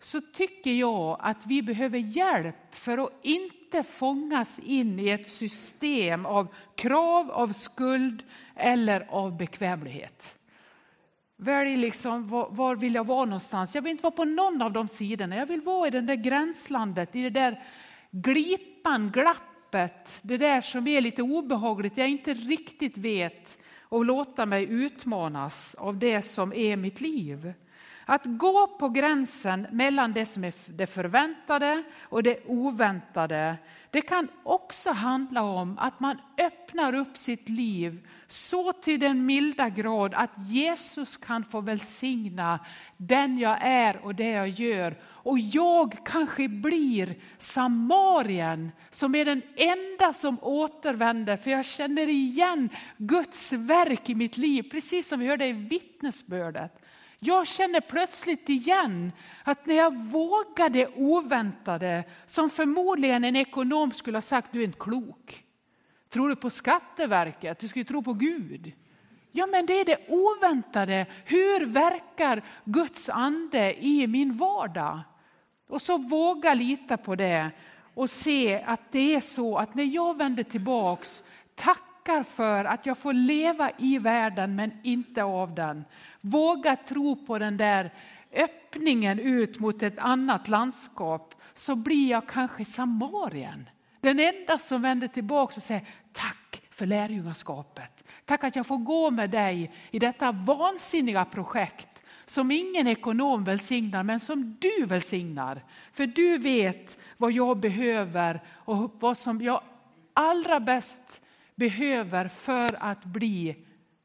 Så 0.00 0.20
tycker 0.20 0.72
jag 0.72 1.16
att 1.20 1.46
vi 1.46 1.62
behöver 1.62 1.98
hjälp 1.98 2.56
för 2.70 2.98
att 2.98 3.10
inte 3.22 3.82
fångas 3.82 4.58
in 4.58 5.00
i 5.00 5.08
ett 5.08 5.28
system 5.28 6.26
av 6.26 6.54
krav, 6.74 7.30
av 7.30 7.52
skuld 7.52 8.22
eller 8.56 9.06
av 9.10 9.36
bekvämlighet. 9.36 10.38
Välj 11.36 11.76
liksom, 11.76 12.28
var, 12.28 12.48
var, 12.50 12.76
vill 12.76 12.94
jag 12.94 13.06
vara 13.06 13.24
någonstans? 13.24 13.74
Jag 13.74 13.82
vill 13.82 13.90
inte 13.90 14.02
vara 14.02 14.10
på 14.10 14.24
någon 14.24 14.62
av 14.62 14.72
de 14.72 14.88
sidorna. 14.88 15.36
Jag 15.36 15.46
vill 15.46 15.60
vara 15.60 15.88
i 15.88 15.90
det 15.90 16.00
där 16.00 16.14
gränslandet, 16.14 17.16
i 17.16 17.22
det 17.22 17.30
där 17.30 17.62
glipan, 18.12 19.10
glappet, 19.10 20.18
det 20.22 20.36
där 20.36 20.60
som 20.60 20.86
är 20.86 21.00
lite 21.00 21.22
obehagligt, 21.22 21.96
jag 21.96 22.08
inte 22.08 22.34
riktigt 22.34 22.98
vet 22.98 23.58
och 23.80 24.04
låta 24.04 24.46
mig 24.46 24.64
utmanas 24.64 25.74
av 25.74 25.98
det 25.98 26.22
som 26.22 26.52
är 26.52 26.76
mitt 26.76 27.00
liv. 27.00 27.52
Att 28.04 28.22
gå 28.24 28.66
på 28.66 28.88
gränsen 28.88 29.66
mellan 29.70 30.12
det 30.12 30.26
som 30.26 30.44
är 30.44 30.54
det 30.66 30.86
förväntade 30.86 31.82
och 32.02 32.22
det 32.22 32.46
oväntade. 32.46 33.56
Det 33.90 34.00
kan 34.00 34.28
också 34.42 34.90
handla 34.90 35.42
om 35.42 35.78
att 35.78 36.00
man 36.00 36.18
öppnar 36.38 36.94
upp 36.94 37.16
sitt 37.16 37.48
liv 37.48 38.08
så 38.28 38.72
till 38.72 39.00
den 39.00 39.26
milda 39.26 39.68
grad 39.68 40.14
att 40.14 40.30
Jesus 40.48 41.16
kan 41.16 41.44
få 41.44 41.60
välsigna 41.60 42.60
den 42.96 43.38
jag 43.38 43.58
är 43.60 44.04
och 44.04 44.14
det 44.14 44.28
jag 44.28 44.48
gör. 44.48 44.96
Och 45.04 45.38
jag 45.38 45.98
kanske 46.04 46.48
blir 46.48 47.14
Samarien 47.38 48.72
som 48.90 49.14
är 49.14 49.24
den 49.24 49.42
enda 49.56 50.12
som 50.12 50.38
återvänder 50.42 51.36
för 51.36 51.50
jag 51.50 51.64
känner 51.64 52.08
igen 52.08 52.68
Guds 52.96 53.52
verk 53.52 54.10
i 54.10 54.14
mitt 54.14 54.36
liv, 54.36 54.62
precis 54.70 55.08
som 55.08 55.20
vi 55.20 55.26
hörde 55.26 55.46
i 55.46 55.52
vittnesbördet. 55.52 56.81
Jag 57.24 57.46
känner 57.46 57.80
plötsligt 57.80 58.48
igen 58.48 59.12
att 59.44 59.66
när 59.66 59.74
jag 59.74 59.96
vågade 60.04 60.88
oväntade, 60.94 62.04
som 62.26 62.50
förmodligen 62.50 63.24
en 63.24 63.36
ekonom 63.36 63.92
skulle 63.92 64.16
ha 64.16 64.22
sagt, 64.22 64.48
du 64.52 64.60
är 64.60 64.64
inte 64.64 64.78
klok. 64.78 65.44
Tror 66.08 66.28
du 66.28 66.36
på 66.36 66.50
Skatteverket? 66.50 67.58
Du 67.58 67.68
ska 67.68 67.78
ju 67.78 67.84
tro 67.84 68.02
på 68.02 68.12
Gud. 68.12 68.72
Ja, 69.32 69.46
men 69.46 69.66
det 69.66 69.80
är 69.80 69.84
det 69.84 69.98
oväntade. 70.08 71.06
Hur 71.24 71.66
verkar 71.66 72.42
Guds 72.64 73.08
ande 73.08 73.84
i 73.84 74.06
min 74.06 74.36
vardag? 74.36 75.00
Och 75.68 75.82
så 75.82 75.98
våga 75.98 76.54
lita 76.54 76.96
på 76.96 77.14
det 77.14 77.50
och 77.94 78.10
se 78.10 78.62
att 78.66 78.92
det 78.92 79.14
är 79.14 79.20
så 79.20 79.58
att 79.58 79.74
när 79.74 79.84
jag 79.84 80.16
vänder 80.16 80.42
tillbaks, 80.42 81.24
tackar 82.04 82.22
för 82.22 82.64
att 82.64 82.86
jag 82.86 82.98
får 82.98 83.12
leva 83.12 83.70
i 83.78 83.98
världen 83.98 84.56
men 84.56 84.72
inte 84.82 85.22
av 85.22 85.54
den. 85.54 85.84
Våga 86.20 86.76
tro 86.76 87.26
på 87.26 87.38
den 87.38 87.56
där 87.56 87.90
öppningen 88.32 89.18
ut 89.18 89.58
mot 89.58 89.82
ett 89.82 89.98
annat 89.98 90.48
landskap 90.48 91.34
så 91.54 91.76
blir 91.76 92.10
jag 92.10 92.28
kanske 92.28 92.64
Samarien. 92.64 93.68
Den 94.00 94.20
enda 94.20 94.58
som 94.58 94.82
vänder 94.82 95.08
tillbaka 95.08 95.56
och 95.56 95.62
säger 95.62 95.86
tack 96.12 96.62
för 96.70 96.86
lärjungaskapet. 96.86 98.04
Tack 98.24 98.44
att 98.44 98.56
jag 98.56 98.66
får 98.66 98.78
gå 98.78 99.10
med 99.10 99.30
dig 99.30 99.72
i 99.90 99.98
detta 99.98 100.32
vansinniga 100.32 101.24
projekt 101.24 102.02
som 102.26 102.50
ingen 102.50 102.86
ekonom 102.86 103.44
välsignar 103.44 104.02
men 104.02 104.20
som 104.20 104.56
du 104.60 104.86
välsignar. 104.86 105.64
För 105.92 106.06
du 106.06 106.38
vet 106.38 106.98
vad 107.16 107.32
jag 107.32 107.56
behöver 107.58 108.42
och 108.48 108.92
vad 109.00 109.18
som 109.18 109.42
jag 109.42 109.62
allra 110.14 110.60
bäst 110.60 111.21
behöver 111.54 112.28
för 112.28 112.76
att 112.80 113.04
bli 113.04 113.56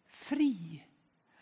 fri. 0.10 0.84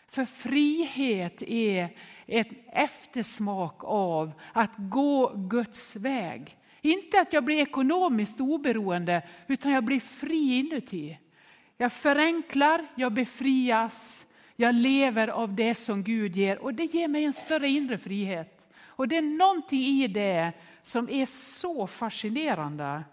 För 0.08 0.24
frihet 0.24 1.42
är 1.42 1.88
en 2.26 2.56
eftersmak 2.72 3.84
av 3.84 4.32
att 4.52 4.70
gå 4.76 5.32
Guds 5.36 5.96
väg. 5.96 6.56
Inte 6.80 7.20
att 7.20 7.32
jag 7.32 7.44
blir 7.44 7.58
ekonomiskt 7.58 8.40
oberoende, 8.40 9.22
utan 9.46 9.72
jag 9.72 9.84
blir 9.84 10.00
fri 10.00 10.58
inuti. 10.58 11.18
Jag 11.76 11.92
förenklar, 11.92 12.86
jag 12.94 13.12
befrias, 13.12 14.26
jag 14.56 14.74
lever 14.74 15.28
av 15.28 15.54
det 15.54 15.74
som 15.74 16.02
Gud 16.02 16.36
ger 16.36 16.58
och 16.58 16.74
det 16.74 16.84
ger 16.84 17.08
mig 17.08 17.24
en 17.24 17.32
större 17.32 17.68
inre 17.68 17.98
frihet. 17.98 18.66
Och 18.84 19.08
det 19.08 19.16
är 19.16 19.22
någonting 19.22 19.80
i 19.80 20.06
det 20.08 20.52
som 20.82 21.08
är 21.10 21.26
så 21.26 21.86
fascinerande. 21.86 23.04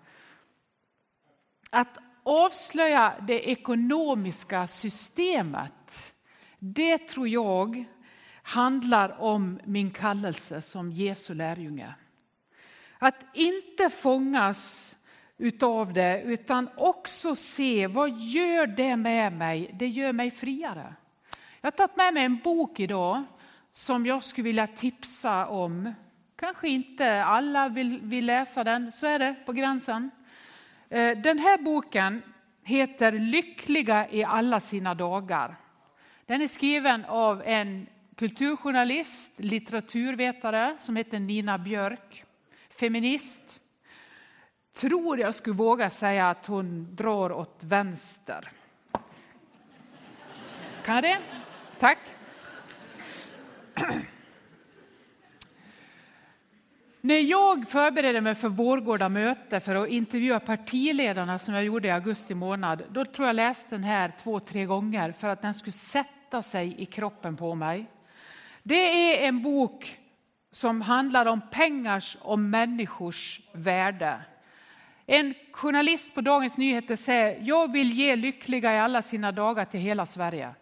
Att 1.69 1.97
avslöja 2.23 3.13
det 3.27 3.49
ekonomiska 3.49 4.67
systemet 4.67 6.13
det 6.65 6.97
tror 6.97 7.27
jag 7.27 7.85
handlar 8.43 9.21
om 9.21 9.59
min 9.63 9.91
kallelse 9.91 10.61
som 10.61 10.91
Jesu 10.91 11.33
lärjunge. 11.33 11.93
Att 12.99 13.25
inte 13.33 13.89
fångas 13.89 14.95
utav 15.37 15.93
det 15.93 16.21
utan 16.21 16.69
också 16.77 17.35
se 17.35 17.87
vad 17.87 18.19
gör 18.19 18.67
det 18.67 18.97
med 18.97 19.33
mig? 19.33 19.71
Det 19.79 19.87
gör 19.87 20.13
mig 20.13 20.31
friare. 20.31 20.95
Jag 21.61 21.67
har 21.67 21.71
tagit 21.71 21.95
med 21.95 22.13
mig 22.13 22.23
en 22.23 22.37
bok 22.37 22.79
idag 22.79 23.23
som 23.71 24.05
jag 24.05 24.23
skulle 24.23 24.45
vilja 24.45 24.67
tipsa 24.67 25.47
om. 25.47 25.93
Kanske 26.35 26.69
inte 26.69 27.23
alla 27.23 27.69
vill, 27.69 27.99
vill 28.01 28.25
läsa 28.25 28.63
den, 28.63 28.91
så 28.91 29.07
är 29.07 29.19
det 29.19 29.35
på 29.45 29.53
gränsen. 29.53 30.11
Eh, 30.93 31.17
den 31.17 31.39
här 31.39 31.57
boken 31.57 32.21
heter 32.63 33.11
Lyckliga 33.11 34.09
i 34.09 34.23
alla 34.23 34.59
sina 34.59 34.93
dagar. 34.93 35.55
Den 36.25 36.41
är 36.41 36.47
skriven 36.47 37.05
av 37.05 37.41
en 37.45 37.87
kulturjournalist, 38.15 39.39
litteraturvetare 39.39 40.77
som 40.79 40.95
heter 40.95 41.19
Nina 41.19 41.57
Björk. 41.57 42.23
Feminist. 42.79 43.59
Tror 44.75 45.19
jag 45.19 45.35
skulle 45.35 45.55
våga 45.55 45.89
säga 45.89 46.29
att 46.29 46.45
hon 46.45 46.95
drar 46.95 47.31
åt 47.31 47.63
vänster. 47.63 48.51
Kan 50.85 50.95
jag 50.95 51.03
det? 51.03 51.17
Tack. 51.79 51.99
När 57.05 57.19
jag 57.19 57.69
förberedde 57.69 58.21
mig 58.21 58.35
för 58.35 58.49
Vårgårda 58.49 59.09
möte 59.09 59.59
för 59.59 59.75
att 59.75 59.89
intervjua 59.89 60.39
partiledarna 60.39 61.39
som 61.39 61.53
jag 61.53 61.63
gjorde 61.63 61.87
i 61.87 61.91
augusti 61.91 62.33
månad, 62.33 62.83
då 62.91 63.05
tror 63.05 63.27
jag 63.27 63.35
läste 63.35 63.75
den 63.75 63.83
här 63.83 64.13
två, 64.23 64.39
tre 64.39 64.65
gånger 64.65 65.11
för 65.11 65.27
att 65.27 65.41
den 65.41 65.53
skulle 65.53 65.71
sätta 65.71 66.41
sig 66.41 66.81
i 66.81 66.85
kroppen 66.85 67.37
på 67.37 67.55
mig. 67.55 67.85
Det 68.63 68.75
är 68.75 69.27
en 69.27 69.41
bok 69.41 69.99
som 70.51 70.81
handlar 70.81 71.25
om 71.25 71.41
pengars 71.51 72.17
och 72.21 72.39
människors 72.39 73.41
värde. 73.53 74.21
En 75.05 75.33
journalist 75.51 76.15
på 76.15 76.21
Dagens 76.21 76.57
Nyheter 76.57 76.95
säger, 76.95 77.39
jag 77.41 77.71
vill 77.71 77.91
ge 77.91 78.15
lyckliga 78.15 78.73
i 78.75 78.79
alla 78.79 79.01
sina 79.01 79.31
dagar 79.31 79.65
till 79.65 79.79
hela 79.79 80.05
Sverige. 80.05 80.55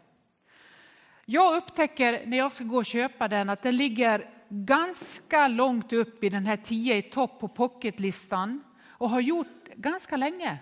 Jag 1.26 1.56
upptäcker 1.56 2.26
när 2.26 2.38
jag 2.38 2.52
ska 2.52 2.64
gå 2.64 2.78
och 2.78 2.86
köpa 2.86 3.28
den 3.28 3.50
att 3.50 3.64
den 3.64 3.78
ligger 3.78 4.41
ganska 4.52 5.48
långt 5.48 5.94
upp 5.94 6.24
i 6.24 6.30
den 6.30 6.46
här 6.46 6.58
10 6.58 6.98
i 6.98 7.02
topp 7.02 7.40
på 7.40 7.48
pocketlistan 7.48 8.64
och 8.88 9.10
har 9.10 9.22
gjort 9.22 9.68
ganska 9.76 10.18
länge. 10.18 10.58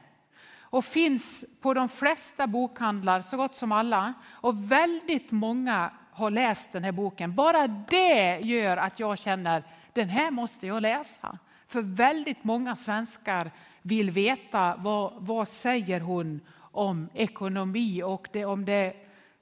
Och 0.60 0.86
finns 0.86 1.46
på 1.62 1.74
de 1.74 1.90
flesta 1.90 2.48
bokhandlar, 2.48 3.22
så 3.22 3.38
gott 3.38 3.56
som 3.56 3.72
alla. 3.72 4.14
Och 4.30 4.72
väldigt 4.72 5.32
många 5.32 5.92
har 6.12 6.32
läst 6.32 6.72
den 6.72 6.84
här 6.84 6.92
boken. 6.92 7.36
Bara 7.36 7.68
det 7.68 8.40
gör 8.40 8.78
att 8.78 9.00
jag 9.00 9.20
känner 9.20 9.64
den 9.94 10.10
här 10.10 10.32
måste 10.32 10.68
jag 10.68 10.82
läsa. 10.82 11.38
För 11.68 11.82
väldigt 11.82 12.44
många 12.44 12.76
svenskar 12.76 13.52
vill 13.82 14.12
veta 14.12 14.76
vad, 14.78 15.14
vad 15.18 15.48
säger 15.48 16.00
hon 16.00 16.42
om 16.60 17.10
ekonomi 17.14 18.04
och 18.04 18.28
det, 18.34 18.46
om 18.46 18.66
det, 18.66 18.94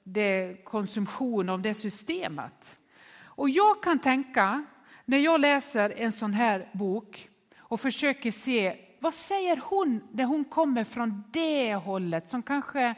det 0.02 0.56
konsumtion, 0.64 1.48
om 1.48 1.62
det 1.62 1.74
systemet. 1.74 2.77
Och 3.38 3.50
jag 3.50 3.82
kan 3.82 3.98
tänka, 3.98 4.64
när 5.04 5.18
jag 5.18 5.40
läser 5.40 5.94
en 5.96 6.12
sån 6.12 6.32
här 6.32 6.68
bok 6.72 7.28
och 7.58 7.80
försöker 7.80 8.30
se 8.30 8.76
vad 8.98 9.14
säger 9.14 9.60
hon 9.64 10.00
när 10.12 10.24
hon 10.24 10.44
kommer 10.44 10.84
från 10.84 11.24
det 11.32 11.74
hållet 11.74 12.30
som 12.30 12.42
kanske 12.42 12.94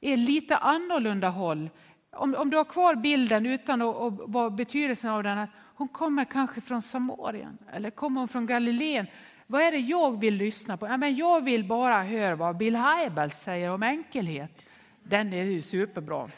är 0.00 0.16
lite 0.16 0.56
annorlunda 0.56 1.28
håll. 1.28 1.70
Om, 2.10 2.34
om 2.34 2.50
du 2.50 2.56
har 2.56 2.64
kvar 2.64 2.94
bilden 2.94 3.46
utan 3.46 3.82
att, 3.82 3.96
och, 3.96 4.12
vad 4.26 4.54
betydelsen 4.54 5.10
av 5.10 5.22
den, 5.22 5.38
att 5.38 5.50
hon 5.74 5.88
kommer 5.88 6.24
kanske 6.24 6.60
från 6.60 6.82
Samarien 6.82 7.58
eller 7.72 7.90
kommer 7.90 8.20
hon 8.20 8.28
från 8.28 8.46
Galileen. 8.46 9.06
Vad 9.46 9.62
är 9.62 9.72
det 9.72 9.78
jag 9.78 10.20
vill 10.20 10.34
lyssna 10.34 10.76
på? 10.76 10.86
Ja, 10.86 10.96
men 10.96 11.16
jag 11.16 11.44
vill 11.44 11.64
bara 11.64 12.02
höra 12.02 12.36
vad 12.36 12.56
Bill 12.56 12.76
Hybels 12.76 13.34
säger 13.34 13.70
om 13.70 13.82
enkelhet. 13.82 14.62
Den 15.02 15.32
är 15.32 15.44
ju 15.44 15.62
superbra. 15.62 16.30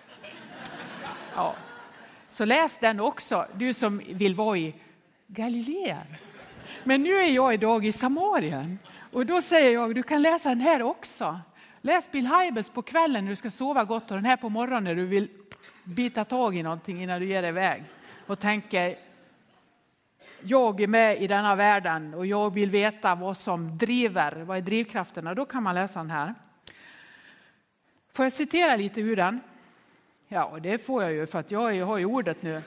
Ja. 1.35 1.55
Så 2.35 2.45
läs 2.45 2.79
den 2.79 3.01
också, 3.01 3.47
du 3.55 3.75
som 3.75 4.03
vill 4.09 4.35
vara 4.35 4.59
i 4.59 4.75
Galileen. 5.27 6.07
Men 6.85 7.03
nu 7.03 7.15
är 7.15 7.31
jag 7.31 7.55
idag 7.55 7.85
i 7.85 7.93
Samarien 7.93 8.79
och 9.13 9.27
då 9.27 9.43
säger 9.43 9.73
jag, 9.73 9.95
du 9.95 10.03
kan 10.03 10.23
läsa 10.23 10.49
den 10.49 10.61
här 10.61 10.83
också. 10.83 11.41
Läs 11.81 12.11
Bill 12.11 12.27
Hybels 12.27 12.71
på 12.71 12.83
kvällen 12.83 13.25
när 13.25 13.31
du 13.31 13.37
ska 13.37 13.51
sova 13.51 13.85
gott 13.85 14.11
och 14.11 14.17
den 14.17 14.25
här 14.25 14.37
på 14.37 14.49
morgonen 14.49 14.85
när 14.85 14.95
du 14.95 15.07
vill 15.07 15.29
bita 15.85 16.25
tag 16.25 16.57
i 16.57 16.63
någonting 16.63 17.03
innan 17.03 17.21
du 17.21 17.27
ger 17.27 17.43
dig 17.43 17.49
iväg 17.49 17.85
och 18.27 18.41
tänker 18.41 18.99
jag 20.41 20.81
är 20.81 20.87
med 20.87 21.23
i 21.23 21.27
denna 21.27 21.55
världen 21.55 22.15
och 22.15 22.27
jag 22.27 22.55
vill 22.55 22.71
veta 22.71 23.15
vad 23.15 23.37
som 23.37 23.79
driver, 23.79 24.43
vad 24.43 24.57
är 24.57 24.63
drivkrafterna? 24.63 25.35
Då 25.35 25.45
kan 25.45 25.63
man 25.63 25.75
läsa 25.75 25.99
den 25.99 26.11
här. 26.11 26.35
Får 28.13 28.25
jag 28.25 28.33
citera 28.33 28.77
lite 28.77 29.01
ur 29.01 29.17
den? 29.17 29.41
Ja, 30.35 30.59
det 30.63 30.79
får 30.79 31.03
jag 31.03 31.13
ju 31.13 31.27
för 31.27 31.39
att 31.39 31.51
jag 31.51 31.87
har 31.87 31.99
ju 31.99 32.05
ordet 32.05 32.43
nu. 32.43 32.63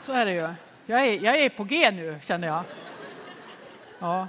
Så 0.00 0.12
är 0.12 0.24
det 0.24 0.32
ju. 0.32 0.54
Jag 0.86 1.06
är, 1.06 1.24
jag 1.24 1.40
är 1.40 1.48
på 1.48 1.64
G 1.64 1.90
nu 1.90 2.18
känner 2.22 2.48
jag. 2.48 2.64
Ja. 3.98 4.28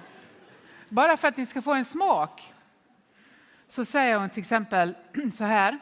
Bara 0.90 1.18
för 1.18 1.28
att 1.28 1.38
ni 1.38 1.46
ska 1.46 1.62
få 1.62 1.74
en 1.74 1.86
smak 1.86 2.54
så 3.68 3.86
säger 3.86 4.20
hon 4.20 4.30
till 4.30 4.40
exempel 4.40 4.96
så 5.38 5.44
här. 5.44 5.80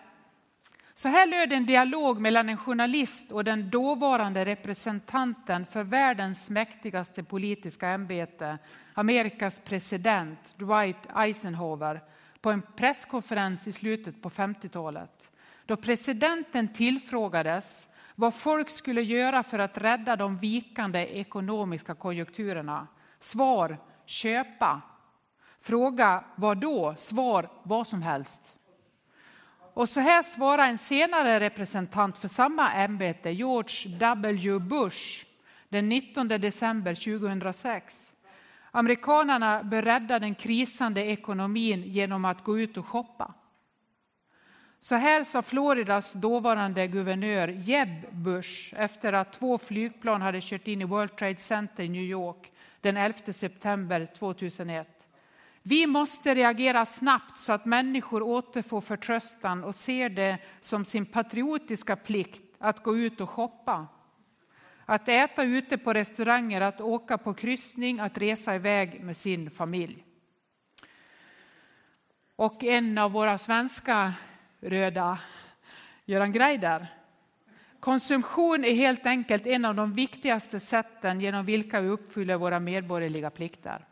Så 0.95 1.07
här 1.07 1.27
löd 1.27 1.53
en 1.53 1.65
dialog 1.65 2.19
mellan 2.19 2.49
en 2.49 2.57
journalist 2.57 3.31
och 3.31 3.43
den 3.43 3.69
dåvarande 3.69 4.45
representanten 4.45 5.65
för 5.65 5.83
världens 5.83 6.49
mäktigaste 6.49 7.23
politiska 7.23 7.87
ämbete, 7.87 8.57
Amerikas 8.93 9.59
president 9.59 10.55
Dwight 10.57 11.07
Eisenhower, 11.15 12.01
på 12.41 12.51
en 12.51 12.61
presskonferens 12.75 13.67
i 13.67 13.71
slutet 13.71 14.21
på 14.21 14.29
50-talet. 14.29 15.30
Då 15.71 15.77
presidenten 15.77 16.67
tillfrågades 16.67 17.89
vad 18.15 18.33
folk 18.33 18.69
skulle 18.69 19.01
göra 19.01 19.43
för 19.43 19.59
att 19.59 19.77
rädda 19.77 20.15
de 20.15 20.37
vikande 20.37 20.99
ekonomiska 20.99 21.95
konjunkturerna. 21.95 22.87
Svar 23.19 23.77
köpa. 24.05 24.81
Fråga 25.61 26.23
vad 26.35 26.57
då? 26.57 26.95
Svar 26.97 27.49
vad 27.63 27.87
som 27.87 28.01
helst. 28.01 28.57
Och 29.73 29.89
så 29.89 29.99
här 29.99 30.23
svarar 30.23 30.67
en 30.67 30.77
senare 30.77 31.39
representant 31.39 32.17
för 32.17 32.27
samma 32.27 32.71
ämbete, 32.71 33.31
George 33.31 33.97
W. 33.97 34.59
Bush, 34.59 35.25
den 35.69 35.89
19 35.89 36.27
december 36.27 36.95
2006. 36.95 38.13
Amerikanerna 38.71 39.63
bör 39.63 39.81
rädda 39.81 40.19
den 40.19 40.35
krisande 40.35 41.01
ekonomin 41.05 41.83
genom 41.83 42.25
att 42.25 42.43
gå 42.43 42.59
ut 42.59 42.77
och 42.77 42.85
shoppa. 42.85 43.33
Så 44.83 44.95
här 44.95 45.23
sa 45.23 45.41
Floridas 45.41 46.13
dåvarande 46.13 46.87
guvernör 46.87 47.47
Jeb 47.47 48.05
Bush 48.11 48.73
efter 48.77 49.13
att 49.13 49.33
två 49.33 49.57
flygplan 49.57 50.21
hade 50.21 50.41
kört 50.41 50.67
in 50.67 50.81
i 50.81 50.85
World 50.85 51.15
Trade 51.15 51.35
Center 51.35 51.83
i 51.83 51.89
New 51.89 52.03
York 52.03 52.51
den 52.81 52.97
11 52.97 53.17
september 53.33 54.07
2001. 54.17 54.87
Vi 55.61 55.87
måste 55.87 56.35
reagera 56.35 56.85
snabbt 56.85 57.37
så 57.37 57.53
att 57.53 57.65
människor 57.65 58.21
återfår 58.21 58.81
förtröstan 58.81 59.63
och 59.63 59.75
ser 59.75 60.09
det 60.09 60.37
som 60.59 60.85
sin 60.85 61.05
patriotiska 61.05 61.95
plikt 61.95 62.55
att 62.59 62.83
gå 62.83 62.97
ut 62.97 63.21
och 63.21 63.29
shoppa. 63.29 63.87
Att 64.85 65.07
äta 65.07 65.43
ute 65.43 65.77
på 65.77 65.93
restauranger, 65.93 66.61
att 66.61 66.81
åka 66.81 67.17
på 67.17 67.33
kryssning, 67.33 67.99
att 67.99 68.17
resa 68.17 68.55
iväg 68.55 69.03
med 69.03 69.17
sin 69.17 69.51
familj. 69.51 70.03
Och 72.35 72.63
en 72.63 72.97
av 72.97 73.11
våra 73.11 73.37
svenska 73.37 74.13
röda 74.61 75.19
Göran 76.05 76.31
Greider. 76.31 76.87
Konsumtion 77.79 78.65
är 78.65 78.73
helt 78.73 79.05
enkelt 79.05 79.47
en 79.47 79.65
av 79.65 79.75
de 79.75 79.93
viktigaste 79.93 80.59
sätten 80.59 81.21
genom 81.21 81.45
vilka 81.45 81.81
vi 81.81 81.89
uppfyller 81.89 82.35
våra 82.35 82.59
medborgerliga 82.59 83.29
plikter. 83.29 83.85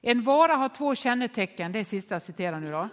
En 0.00 0.22
vara 0.22 0.54
har 0.54 0.68
två 0.68 0.94
kännetecken, 0.94 1.72
det 1.72 1.78
är 1.78 1.84
sista 1.84 2.14
jag 2.14 2.22
citerar 2.22 2.60
nu 2.60 2.70
då. 2.70 2.88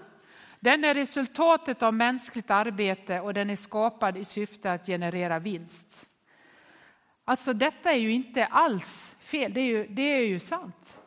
Den 0.59 0.83
är 0.83 0.93
resultatet 0.93 1.83
av 1.83 1.93
mänskligt 1.93 2.51
arbete 2.51 3.19
och 3.19 3.33
den 3.33 3.49
är 3.49 3.55
skapad 3.55 4.17
i 4.17 4.25
syfte 4.25 4.71
att 4.71 4.85
generera 4.85 5.39
vinst. 5.39 6.05
Alltså 7.25 7.53
detta 7.53 7.91
är 7.91 7.99
ju 7.99 8.11
inte 8.11 8.45
alls 8.45 9.15
fel, 9.19 9.53
det 9.53 9.61
är 9.61 9.65
ju, 9.65 9.87
det 9.87 10.01
är 10.01 10.25
ju 10.25 10.39
sant. 10.39 10.98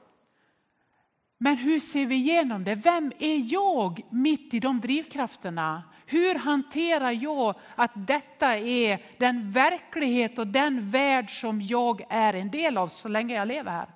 Men 1.43 1.57
hur 1.57 1.81
ser 1.81 2.07
vi 2.07 2.15
igenom 2.15 2.65
det? 2.65 2.75
Vem 2.75 3.13
är 3.19 3.53
jag 3.53 4.01
mitt 4.11 4.55
i 4.55 4.61
de 4.61 4.81
drivkrafterna? 4.81 5.83
Hur 6.07 6.35
hanterar 6.35 7.11
jag 7.11 7.55
att 7.75 7.91
detta 7.95 8.59
är 8.59 9.03
den 9.19 9.51
verklighet 9.51 10.39
och 10.39 10.47
den 10.47 10.91
värld 10.91 11.41
som 11.41 11.63
jag 11.63 12.03
är 12.09 12.35
en 12.35 12.51
del 12.51 12.79
av 12.79 12.89
så 12.89 13.09
länge 13.09 13.35
jag 13.35 13.49
lever 13.49 13.71
här? 13.71 13.87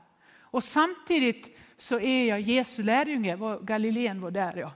Och 0.41 0.65
samtidigt 0.65 1.59
så 1.77 2.01
är 2.01 2.25
jag 2.25 2.41
Jesu 2.41 2.83
lärjunge. 2.83 3.39
Galileen 3.63 4.21
var 4.21 4.31
där 4.31 4.57
ja. 4.57 4.73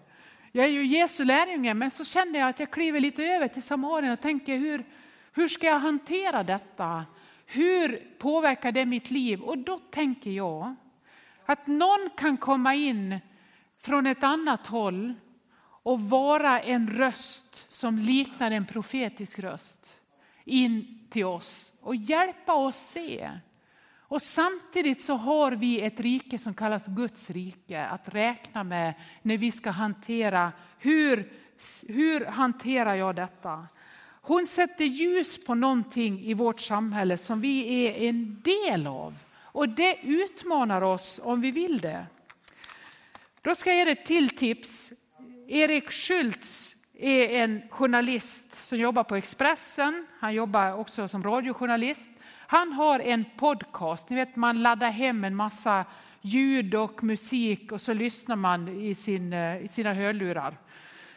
Jag 0.53 0.65
är 0.65 0.71
ju 0.71 0.87
Jesu 0.87 1.25
lärjunge 1.25 1.75
men 1.75 1.91
så 1.91 2.05
känner 2.05 2.39
jag 2.39 2.49
att 2.49 2.61
jag 2.61 2.71
kliver 2.71 3.01
lite 3.01 3.25
över 3.25 3.49
till 3.49 3.63
Samarien 3.63 4.13
och 4.13 4.21
tänker 4.21 4.57
hur, 4.57 4.85
hur 5.33 5.49
ska 5.49 5.67
jag 5.67 5.81
hantera 5.81 6.43
detta? 6.43 7.05
Hur 7.47 8.17
påverkar 8.19 8.73
det 8.73 8.87
mitt 8.87 9.11
liv? 9.11 9.41
Och 9.41 9.59
då 9.59 9.79
tänker 9.79 10.31
jag 10.31 10.77
att 11.51 11.67
någon 11.67 12.11
kan 12.17 12.37
komma 12.37 12.75
in 12.75 13.21
från 13.83 14.07
ett 14.07 14.23
annat 14.23 14.67
håll 14.67 15.15
och 15.83 16.01
vara 16.01 16.61
en 16.61 16.89
röst 16.91 17.73
som 17.73 17.99
liknar 17.99 18.51
en 18.51 18.67
profetisk 18.67 19.39
röst 19.39 19.97
in 20.45 21.07
till 21.11 21.25
oss 21.25 21.73
och 21.81 21.97
hjälpa 21.97 22.55
oss 22.55 22.77
se. 22.77 23.31
Och 23.99 24.23
samtidigt 24.23 25.03
så 25.03 25.15
har 25.15 25.53
vi 25.53 25.81
ett 25.81 26.01
rike 26.01 26.39
som 26.39 26.55
kallas 26.55 26.87
Guds 26.87 27.31
rike 27.31 27.87
att 27.87 28.09
räkna 28.09 28.65
med 28.65 28.95
när 29.23 29.39
vi 29.39 29.53
ska 29.53 29.71
hantera 29.71 30.53
hur, 30.79 31.33
hur 31.89 32.25
hanterar 32.25 32.95
jag 32.95 33.17
detta? 33.17 33.67
Hon 34.23 34.47
sätter 34.47 34.85
ljus 34.85 35.45
på 35.45 35.55
någonting 35.55 36.21
i 36.21 36.35
vårt 36.35 36.61
samhälle 36.61 37.17
som 37.17 37.41
vi 37.41 37.87
är 37.87 38.09
en 38.09 38.43
del 38.43 38.87
av. 38.87 39.15
Och 39.53 39.69
det 39.69 39.99
utmanar 40.03 40.83
oss 40.83 41.21
om 41.23 41.41
vi 41.41 41.51
vill 41.51 41.79
det. 41.79 42.07
Då 43.43 43.55
ska 43.55 43.71
jag 43.71 43.87
ge 43.87 43.93
ett 43.93 44.07
till 44.07 44.31
tips. 44.31 44.93
Erik 45.49 45.91
Schultz 45.91 46.75
är 46.99 47.29
en 47.29 47.63
journalist 47.71 48.69
som 48.69 48.79
jobbar 48.79 49.05
på 49.05 49.17
Expressen. 49.17 50.07
Han 50.19 50.35
jobbar 50.35 50.73
också 50.73 51.09
som 51.09 51.23
radiojournalist. 51.23 52.11
Han 52.47 52.73
har 52.73 53.01
en 53.01 53.25
podcast. 53.37 54.11
Ni 54.11 54.17
vet, 54.17 54.37
man 54.37 54.63
laddar 54.63 54.91
hem 54.91 55.25
en 55.25 55.35
massa 55.35 55.85
ljud 56.21 56.75
och 56.75 57.05
musik 57.05 57.73
och 57.73 57.81
så 57.81 57.93
lyssnar 57.93 58.37
man 58.37 58.69
i, 58.69 58.95
sin, 58.95 59.33
eh, 59.33 59.65
i 59.65 59.69
sina 59.69 59.95
hörlurar. 59.95 60.59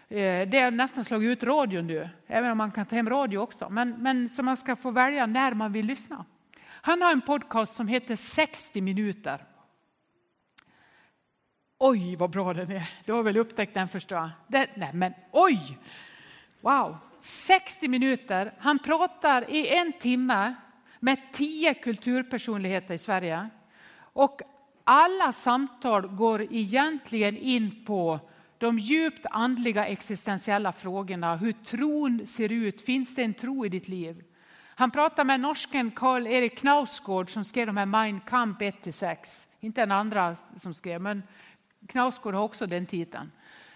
Eh, 0.09 0.47
det 0.49 0.59
har 0.59 0.71
nästan 0.71 1.05
slagit 1.05 1.29
ut 1.29 1.43
radion 1.43 1.87
nu, 1.87 2.09
även 2.27 2.51
om 2.51 2.57
man 2.57 2.71
kan 2.71 2.85
ta 2.85 2.95
hem 2.95 3.09
radio 3.09 3.37
också. 3.37 3.69
Men, 3.69 3.89
men 3.89 4.29
så 4.29 4.43
man 4.43 4.57
ska 4.57 4.75
få 4.75 4.91
välja 4.91 5.25
när 5.25 5.53
man 5.53 5.73
vill 5.73 5.85
lyssna. 5.85 6.25
Han 6.85 7.01
har 7.01 7.11
en 7.11 7.21
podcast 7.21 7.75
som 7.75 7.87
heter 7.87 8.15
60 8.15 8.81
minuter. 8.81 9.45
Oj, 11.77 12.15
vad 12.15 12.29
bra 12.29 12.53
den 12.53 12.71
är. 12.71 12.89
Du 13.05 13.11
har 13.11 13.23
väl 13.23 13.37
upptäckt 13.37 13.73
den 13.73 13.87
förstår 13.87 14.17
jag. 14.17 14.29
Det, 14.47 14.69
nej, 14.75 14.89
men 14.93 15.13
oj! 15.31 15.77
Wow! 16.61 16.97
60 17.19 17.87
minuter. 17.87 18.53
Han 18.59 18.79
pratar 18.79 19.51
i 19.51 19.67
en 19.67 19.93
timme 19.93 20.55
med 20.99 21.17
tio 21.33 21.73
kulturpersonligheter 21.73 22.93
i 22.93 22.97
Sverige. 22.97 23.49
Och 23.97 24.41
alla 24.83 25.31
samtal 25.31 26.07
går 26.07 26.41
egentligen 26.41 27.37
in 27.37 27.85
på 27.85 28.19
de 28.57 28.79
djupt 28.79 29.25
andliga 29.31 29.85
existentiella 29.85 30.71
frågorna. 30.71 31.35
Hur 31.35 31.51
tron 31.51 32.27
ser 32.27 32.51
ut. 32.51 32.81
Finns 32.81 33.15
det 33.15 33.23
en 33.23 33.33
tro 33.33 33.65
i 33.65 33.69
ditt 33.69 33.87
liv? 33.87 34.23
Han 34.75 34.91
pratade 34.91 35.27
med 35.27 35.39
norsken 35.39 35.91
Karl-Erik 35.91 36.57
Knausgård 36.57 37.29
som 37.29 37.45
skrev 37.45 37.67
de 37.67 37.77
här 37.77 37.85
Mein 37.85 38.19
Kampf 38.19 38.61
1-6. 38.61 39.47
Inte 39.59 39.81
en 39.81 39.91
andra 39.91 40.35
som 40.35 40.73
skrev, 40.73 41.01
men 41.01 41.23
Knausgård 41.87 42.33
har 42.33 42.43
också 42.43 42.67
den 42.67 42.85
titeln. 42.85 43.31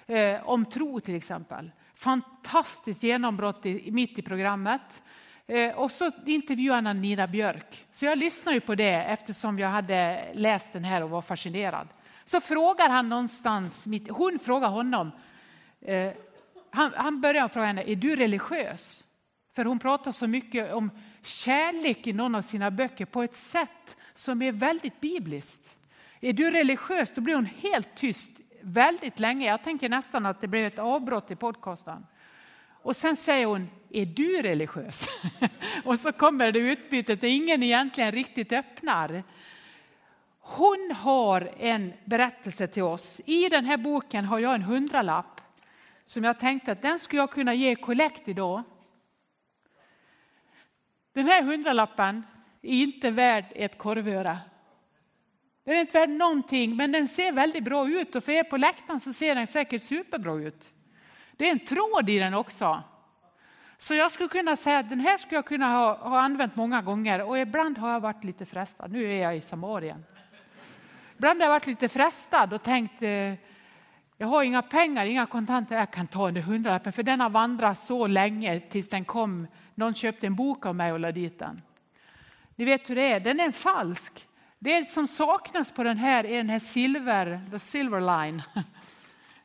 Eh, 0.07 0.49
om 0.49 0.65
tro 0.65 0.99
till 0.99 1.15
exempel. 1.15 1.71
Fantastiskt 1.95 3.03
genombrott 3.03 3.65
i, 3.65 3.91
mitt 3.91 4.19
i 4.19 4.21
programmet. 4.21 5.03
Eh, 5.47 5.75
och 5.75 5.91
så 5.91 6.11
intervjuade 6.25 6.87
han 6.87 7.01
Nina 7.01 7.27
Björk. 7.27 7.85
Så 7.91 8.05
jag 8.05 8.17
lyssnade 8.17 8.55
ju 8.55 8.61
på 8.61 8.75
det 8.75 8.93
eftersom 8.93 9.59
jag 9.59 9.69
hade 9.69 10.25
läst 10.33 10.73
den 10.73 10.83
här 10.83 11.03
och 11.03 11.09
var 11.09 11.21
fascinerad. 11.21 11.87
Så 12.25 12.41
frågar 12.41 12.89
han 12.89 13.09
någonstans, 13.09 13.87
mitt, 13.87 14.09
hon 14.09 14.39
frågar 14.39 14.69
honom, 14.69 15.11
eh, 15.81 16.11
han, 16.71 16.91
han 16.95 17.21
börjar 17.21 17.47
fråga 17.47 17.65
henne, 17.65 17.83
är 17.83 17.95
du 17.95 18.15
religiös? 18.15 19.03
För 19.57 19.65
hon 19.65 19.79
pratar 19.79 20.11
så 20.11 20.27
mycket 20.27 20.73
om 20.73 20.91
kärlek 21.21 22.07
i 22.07 22.13
någon 22.13 22.35
av 22.35 22.41
sina 22.41 22.71
böcker 22.71 23.05
på 23.05 23.23
ett 23.23 23.35
sätt 23.35 23.97
som 24.13 24.41
är 24.41 24.51
väldigt 24.51 25.01
bibliskt. 25.01 25.75
Är 26.21 26.33
du 26.33 26.51
religiös, 26.51 27.11
då 27.15 27.21
blir 27.21 27.35
hon 27.35 27.45
helt 27.45 27.95
tyst 27.95 28.29
väldigt 28.61 29.19
länge. 29.19 29.47
Jag 29.47 29.63
tänker 29.63 29.89
nästan 29.89 30.25
att 30.25 30.41
det 30.41 30.47
blev 30.47 30.65
ett 30.65 30.79
avbrott 30.79 31.31
i 31.31 31.35
podcasten. 31.35 32.05
Och 32.81 32.95
sen 32.95 33.15
säger 33.15 33.45
hon, 33.45 33.69
är 33.89 34.05
du 34.05 34.41
religiös? 34.41 35.07
och 35.83 35.99
så 35.99 36.11
kommer 36.11 36.51
det 36.51 36.59
utbytet 36.59 37.21
där 37.21 37.27
ingen 37.27 37.63
egentligen 37.63 38.11
riktigt 38.11 38.51
öppnar. 38.51 39.23
Hon 40.39 40.91
har 40.95 41.49
en 41.59 41.93
berättelse 42.05 42.67
till 42.67 42.83
oss. 42.83 43.21
I 43.25 43.49
den 43.49 43.65
här 43.65 43.77
boken 43.77 44.25
har 44.25 44.39
jag 44.39 44.55
en 44.55 44.63
hundralapp 44.63 45.41
som 46.05 46.23
jag 46.23 46.39
tänkte 46.39 46.71
att 46.71 46.81
den 46.81 46.99
skulle 46.99 47.21
jag 47.21 47.31
kunna 47.31 47.53
ge 47.53 47.75
kollekt 47.75 48.27
idag. 48.27 48.63
Den 51.17 51.27
här 51.27 51.43
hundralappen 51.43 52.23
är 52.61 52.81
inte 52.81 53.11
värd 53.11 53.45
ett 53.55 53.77
korvöra. 53.77 54.37
Den 55.63 55.75
är 55.75 55.81
inte 55.81 55.99
värd 55.99 56.09
någonting, 56.09 56.75
men 56.75 56.91
den 56.91 57.07
ser 57.07 57.31
väldigt 57.31 57.63
bra 57.63 57.89
ut 57.89 58.15
och 58.15 58.23
för 58.23 58.31
er 58.31 58.43
på 58.43 58.57
läktaren 58.57 58.99
så 58.99 59.13
ser 59.13 59.35
den 59.35 59.47
säkert 59.47 59.81
superbra 59.81 60.33
ut. 60.33 60.73
Det 61.37 61.47
är 61.47 61.51
en 61.51 61.59
tråd 61.59 62.09
i 62.09 62.19
den 62.19 62.33
också. 62.33 62.83
Så 63.77 63.93
jag 63.93 64.11
skulle 64.11 64.29
kunna 64.29 64.55
säga 64.55 64.79
att 64.79 64.89
den 64.89 64.99
här 64.99 65.17
skulle 65.17 65.35
jag 65.35 65.45
kunna 65.45 65.69
ha, 65.69 65.97
ha 65.97 66.21
använt 66.21 66.55
många 66.55 66.81
gånger 66.81 67.21
och 67.21 67.39
ibland 67.39 67.77
har 67.77 67.91
jag 67.91 67.99
varit 67.99 68.23
lite 68.23 68.45
frestad. 68.45 68.91
Nu 68.91 69.03
är 69.03 69.21
jag 69.21 69.37
i 69.37 69.41
Samarien. 69.41 70.05
Ibland 71.15 71.39
har 71.39 71.45
jag 71.45 71.53
varit 71.53 71.67
lite 71.67 71.89
frestad 71.89 72.53
och 72.53 72.63
tänkt 72.63 73.01
eh, 73.01 73.33
jag 74.17 74.27
har 74.27 74.43
inga 74.43 74.61
pengar, 74.61 75.05
inga 75.05 75.25
kontanter, 75.25 75.77
jag 75.77 75.91
kan 75.91 76.07
ta 76.07 76.31
den 76.31 76.43
hundralappen 76.43 76.93
för 76.93 77.03
den 77.03 77.21
har 77.21 77.29
vandrat 77.29 77.79
så 77.79 78.07
länge 78.07 78.59
tills 78.59 78.89
den 78.89 79.05
kom. 79.05 79.47
Någon 79.77 79.93
köpte 79.93 80.27
en 80.27 80.35
bok 80.35 80.65
av 80.65 80.75
mig 80.75 80.91
och 80.91 80.99
la 80.99 81.11
dit 81.11 81.39
den. 81.39 81.61
Ni 82.55 82.65
vet 82.65 82.89
hur 82.89 82.95
det 82.95 83.11
är, 83.11 83.19
den 83.19 83.39
är 83.39 83.51
falsk. 83.51 84.27
Det 84.59 84.89
som 84.89 85.07
saknas 85.07 85.71
på 85.71 85.83
den 85.83 85.97
här 85.97 86.25
är 86.25 86.37
den 86.37 86.49
här 86.49 86.59
silver, 86.59 87.41
the 87.51 87.59
silver 87.59 88.01
line. 88.01 88.43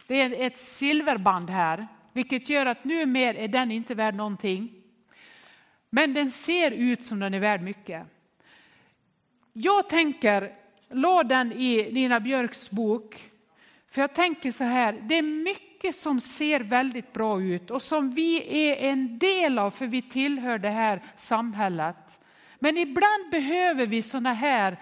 Det 0.07 0.21
är 0.21 0.47
ett 0.47 0.57
silverband 0.57 1.51
här, 1.51 1.87
vilket 2.13 2.49
gör 2.49 2.67
att 2.67 2.85
nu 2.85 3.07
mer 3.07 3.35
är 3.35 3.49
den 3.49 3.71
inte 3.71 3.95
värd 3.95 4.15
någonting. 4.15 4.73
Men 5.91 6.15
den 6.15 6.31
ser 6.31 6.71
ut 6.71 7.05
som 7.05 7.21
den 7.21 7.35
är 7.35 7.41
värd 7.41 7.63
mycket. 7.63 8.07
Jag 9.53 9.89
tänker, 9.89 10.53
la 10.89 11.23
den 11.23 11.53
i 11.53 11.93
Nina 11.93 12.21
Björks 12.21 12.71
bok, 12.71 13.31
för 13.91 14.01
jag 14.01 14.15
tänker 14.15 14.53
så 14.53 14.65
här, 14.65 14.93
det 15.03 15.19
är 15.19 15.23
mycket 15.23 15.72
som 15.93 16.21
ser 16.21 16.61
väldigt 16.61 17.13
bra 17.13 17.43
ut 17.43 17.71
och 17.71 17.83
som 17.83 18.11
vi 18.11 18.59
är 18.69 18.91
en 18.91 19.19
del 19.19 19.59
av 19.59 19.71
för 19.71 19.87
vi 19.87 20.03
tillhör 20.03 20.59
det 20.59 20.69
här 20.69 21.03
samhället. 21.17 22.21
Men 22.59 22.79
ibland 22.79 23.31
behöver 23.31 23.87
vi 23.87 24.03
såna 24.03 24.33
här 24.33 24.77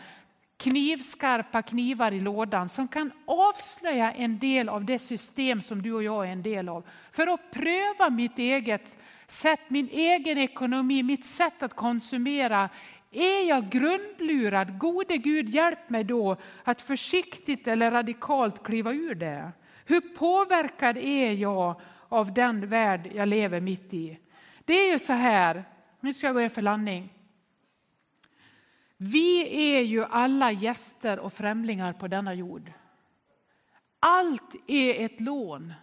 knivskarpa 0.57 1.63
knivar 1.63 2.13
i 2.13 2.21
lådan 2.21 2.69
som 2.69 2.89
kan 2.89 3.13
avslöja 3.27 4.13
en 4.13 4.39
del 4.39 4.69
av 4.69 4.85
det 4.85 4.99
system 4.99 5.63
som 5.63 5.83
du 5.83 5.93
och 5.93 6.03
jag 6.03 6.27
är 6.29 6.33
en 6.33 6.43
del 6.43 6.69
av. 6.69 6.85
För 7.13 7.27
att 7.27 7.51
pröva 7.51 8.11
mitt 8.11 8.39
eget 8.39 8.97
sätt, 9.27 9.61
min 9.69 9.89
egen 9.89 10.39
ekonomi, 10.39 11.03
mitt 11.03 11.25
sätt 11.25 11.63
att 11.63 11.75
konsumera. 11.75 12.69
Är 13.13 13.49
jag 13.49 13.71
grundlurad? 13.71 14.79
Gode 14.79 15.17
Gud, 15.17 15.49
hjälp 15.49 15.91
mig 15.91 16.05
då 16.05 16.37
att 16.65 16.83
försiktigt 16.83 17.67
eller 17.67 17.91
radikalt 17.91 18.63
kliva 18.63 18.93
ur 18.93 19.15
det. 19.15 19.53
Hur 19.91 20.01
påverkad 20.01 20.97
är 20.97 21.33
jag 21.33 21.81
av 22.09 22.35
den 22.35 22.69
värld 22.69 23.11
jag 23.15 23.29
lever 23.29 23.61
mitt 23.61 23.95
i? 23.95 24.19
Det 24.65 24.73
är 24.73 24.93
ju 24.93 24.99
så 24.99 25.13
här, 25.13 25.65
nu 26.01 26.15
ska 26.15 26.27
jag 26.27 26.35
gå 26.35 26.41
in 26.41 26.51
för 26.51 26.63
landning. 26.63 27.13
Vi 28.97 29.61
är 29.75 29.81
ju 29.81 30.05
alla 30.05 30.53
gäster 30.53 31.19
och 31.19 31.33
främlingar 31.33 31.93
på 31.93 32.09
denna 32.09 32.35
jord. 32.35 32.73
Allt 34.01 34.55
är 34.67 35.05
ett 35.05 35.21
lån. 35.21 35.75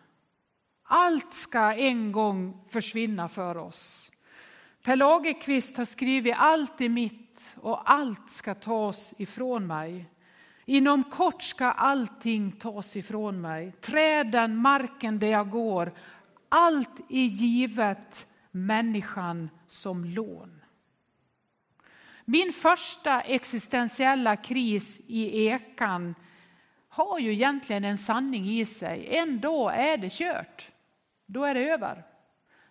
Allt 0.84 1.34
ska 1.34 1.74
en 1.74 2.12
gång 2.12 2.66
försvinna 2.70 3.28
för 3.30 3.58
oss. 3.58 4.12
Per 4.84 4.96
Lagerkvist 4.96 5.78
har 5.78 5.86
skrivit 5.86 6.36
allt 6.38 6.82
är 6.82 6.90
mitt 6.90 7.56
och 7.56 7.92
allt 7.92 8.30
ska 8.30 8.56
tas 8.56 9.14
ifrån 9.18 9.68
mig. 9.68 10.06
Inom 10.70 11.04
kort 11.04 11.42
ska 11.42 11.66
allting 11.66 12.52
tas 12.52 12.98
ifrån 12.98 13.42
mig. 13.42 13.72
Träden, 13.72 14.58
marken 14.58 15.20
där 15.20 15.28
jag 15.28 15.50
går. 15.50 15.94
Allt 16.50 17.00
är 17.10 17.26
givet 17.26 18.28
människan 18.52 19.50
som 19.68 20.06
lån. 20.06 20.62
Min 22.26 22.54
första 22.54 23.22
existentiella 23.22 24.36
kris 24.36 25.02
i 25.08 25.48
ekan 25.48 26.16
har 26.90 27.20
ju 27.20 27.32
egentligen 27.34 27.84
en 27.84 27.98
sanning 27.98 28.46
i 28.46 28.66
sig. 28.66 29.08
En 29.10 29.40
dag 29.40 29.76
är 29.76 29.98
det 29.98 30.12
kört. 30.12 30.72
Då 31.26 31.44
är 31.44 31.54
det 31.54 31.70
över. 31.70 32.04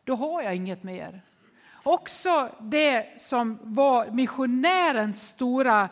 Då 0.04 0.14
har 0.14 0.42
jag 0.42 0.56
inget 0.56 0.82
mer. 0.82 1.22
Också 1.82 2.50
det 2.60 3.20
som 3.20 3.58
var 3.62 4.10
missionärens 4.10 5.28
stora 5.28 5.88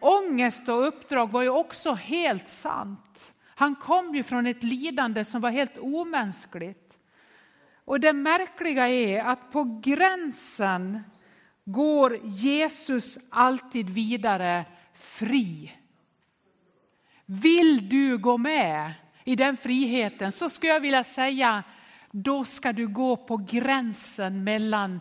ångest 0.00 0.68
och 0.68 0.86
uppdrag 0.86 1.30
var 1.30 1.42
ju 1.42 1.48
också 1.48 1.92
helt 1.92 2.48
sant. 2.48 3.34
Han 3.44 3.74
kom 3.74 4.14
ju 4.14 4.22
från 4.22 4.46
ett 4.46 4.62
lidande 4.62 5.24
som 5.24 5.40
var 5.40 5.50
helt 5.50 5.78
omänskligt. 5.78 6.98
Och 7.84 8.00
det 8.00 8.12
märkliga 8.12 8.88
är 8.88 9.24
att 9.24 9.52
på 9.52 9.80
gränsen 9.84 11.00
går 11.64 12.18
Jesus 12.24 13.18
alltid 13.30 13.90
vidare 13.90 14.64
fri. 14.94 15.72
Vill 17.26 17.88
du 17.88 18.18
gå 18.18 18.38
med 18.38 18.92
i 19.24 19.36
den 19.36 19.56
friheten 19.56 20.32
så 20.32 20.50
skulle 20.50 20.72
jag 20.72 20.80
vilja 20.80 21.04
säga 21.04 21.62
då 22.10 22.44
ska 22.44 22.72
du 22.72 22.88
gå 22.88 23.16
på 23.16 23.36
gränsen 23.36 24.44
mellan 24.44 25.00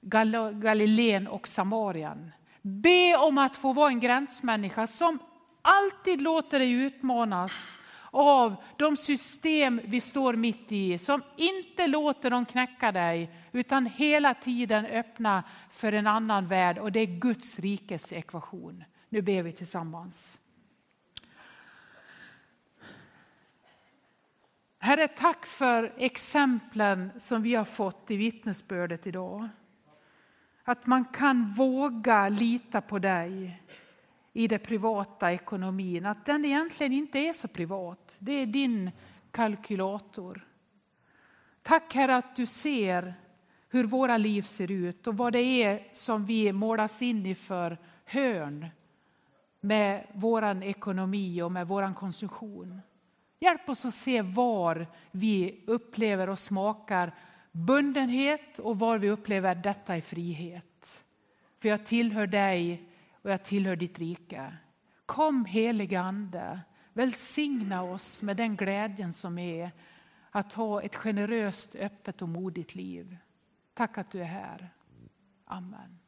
Galileen 0.00 1.28
och 1.28 1.48
Samarien. 1.48 2.32
Be 2.62 3.16
om 3.16 3.38
att 3.38 3.56
få 3.56 3.72
vara 3.72 3.88
en 3.88 4.00
gränsmänniska 4.00 4.86
som 4.86 5.18
alltid 5.62 6.22
låter 6.22 6.58
dig 6.58 6.72
utmanas 6.72 7.78
av 8.10 8.56
de 8.76 8.96
system 8.96 9.80
vi 9.84 10.00
står 10.00 10.34
mitt 10.34 10.72
i, 10.72 10.98
som 10.98 11.22
inte 11.36 11.86
låter 11.86 12.30
dem 12.30 12.44
knäcka 12.44 12.92
dig, 12.92 13.30
utan 13.52 13.86
hela 13.86 14.34
tiden 14.34 14.86
öppna 14.86 15.44
för 15.70 15.92
en 15.92 16.06
annan 16.06 16.48
värld 16.48 16.78
och 16.78 16.92
det 16.92 17.00
är 17.00 17.20
Guds 17.20 17.58
rikes 17.58 18.12
ekvation. 18.12 18.84
Nu 19.08 19.22
ber 19.22 19.42
vi 19.42 19.52
tillsammans. 19.52 20.38
Herre, 24.78 25.08
tack 25.08 25.46
för 25.46 25.94
exemplen 25.98 27.10
som 27.18 27.42
vi 27.42 27.54
har 27.54 27.64
fått 27.64 28.10
i 28.10 28.16
vittnesbördet 28.16 29.06
idag. 29.06 29.48
Att 30.70 30.86
man 30.86 31.04
kan 31.04 31.46
våga 31.46 32.28
lita 32.28 32.80
på 32.80 32.98
dig 32.98 33.62
i 34.32 34.48
den 34.48 34.60
privata 34.60 35.32
ekonomin. 35.32 36.06
Att 36.06 36.24
den 36.24 36.44
egentligen 36.44 36.92
inte 36.92 37.18
är 37.18 37.32
så 37.32 37.48
privat. 37.48 38.16
Det 38.18 38.32
är 38.32 38.46
din 38.46 38.90
kalkylator. 39.30 40.46
Tack 41.62 41.94
Herre 41.94 42.16
att 42.16 42.36
du 42.36 42.46
ser 42.46 43.14
hur 43.68 43.84
våra 43.84 44.16
liv 44.16 44.42
ser 44.42 44.70
ut 44.70 45.06
och 45.06 45.16
vad 45.16 45.32
det 45.32 45.62
är 45.62 45.88
som 45.92 46.26
vi 46.26 46.52
målas 46.52 47.02
in 47.02 47.26
i 47.26 47.34
för 47.34 47.78
hörn 48.04 48.66
med 49.60 50.06
vår 50.12 50.62
ekonomi 50.62 51.42
och 51.42 51.52
med 51.52 51.68
vår 51.68 51.94
konsumtion. 51.94 52.80
Hjälp 53.40 53.68
oss 53.68 53.84
att 53.84 53.94
se 53.94 54.22
var 54.22 54.86
vi 55.10 55.64
upplever 55.66 56.28
och 56.28 56.38
smakar 56.38 57.14
bundenhet 57.52 58.58
och 58.58 58.78
var 58.78 58.98
vi 58.98 59.10
upplever 59.10 59.54
detta 59.54 59.96
i 59.96 60.00
frihet. 60.00 61.04
För 61.58 61.68
jag 61.68 61.86
tillhör 61.86 62.26
dig 62.26 62.88
och 63.22 63.30
jag 63.30 63.44
tillhör 63.44 63.76
ditt 63.76 63.98
rike. 63.98 64.56
Kom 65.06 65.44
helige 65.44 66.00
Ande, 66.00 66.60
välsigna 66.92 67.82
oss 67.82 68.22
med 68.22 68.36
den 68.36 68.56
glädjen 68.56 69.12
som 69.12 69.38
är 69.38 69.70
att 70.30 70.52
ha 70.52 70.82
ett 70.82 70.96
generöst, 70.96 71.74
öppet 71.74 72.22
och 72.22 72.28
modigt 72.28 72.74
liv. 72.74 73.16
Tack 73.74 73.98
att 73.98 74.10
du 74.10 74.20
är 74.20 74.24
här. 74.24 74.70
Amen. 75.44 75.99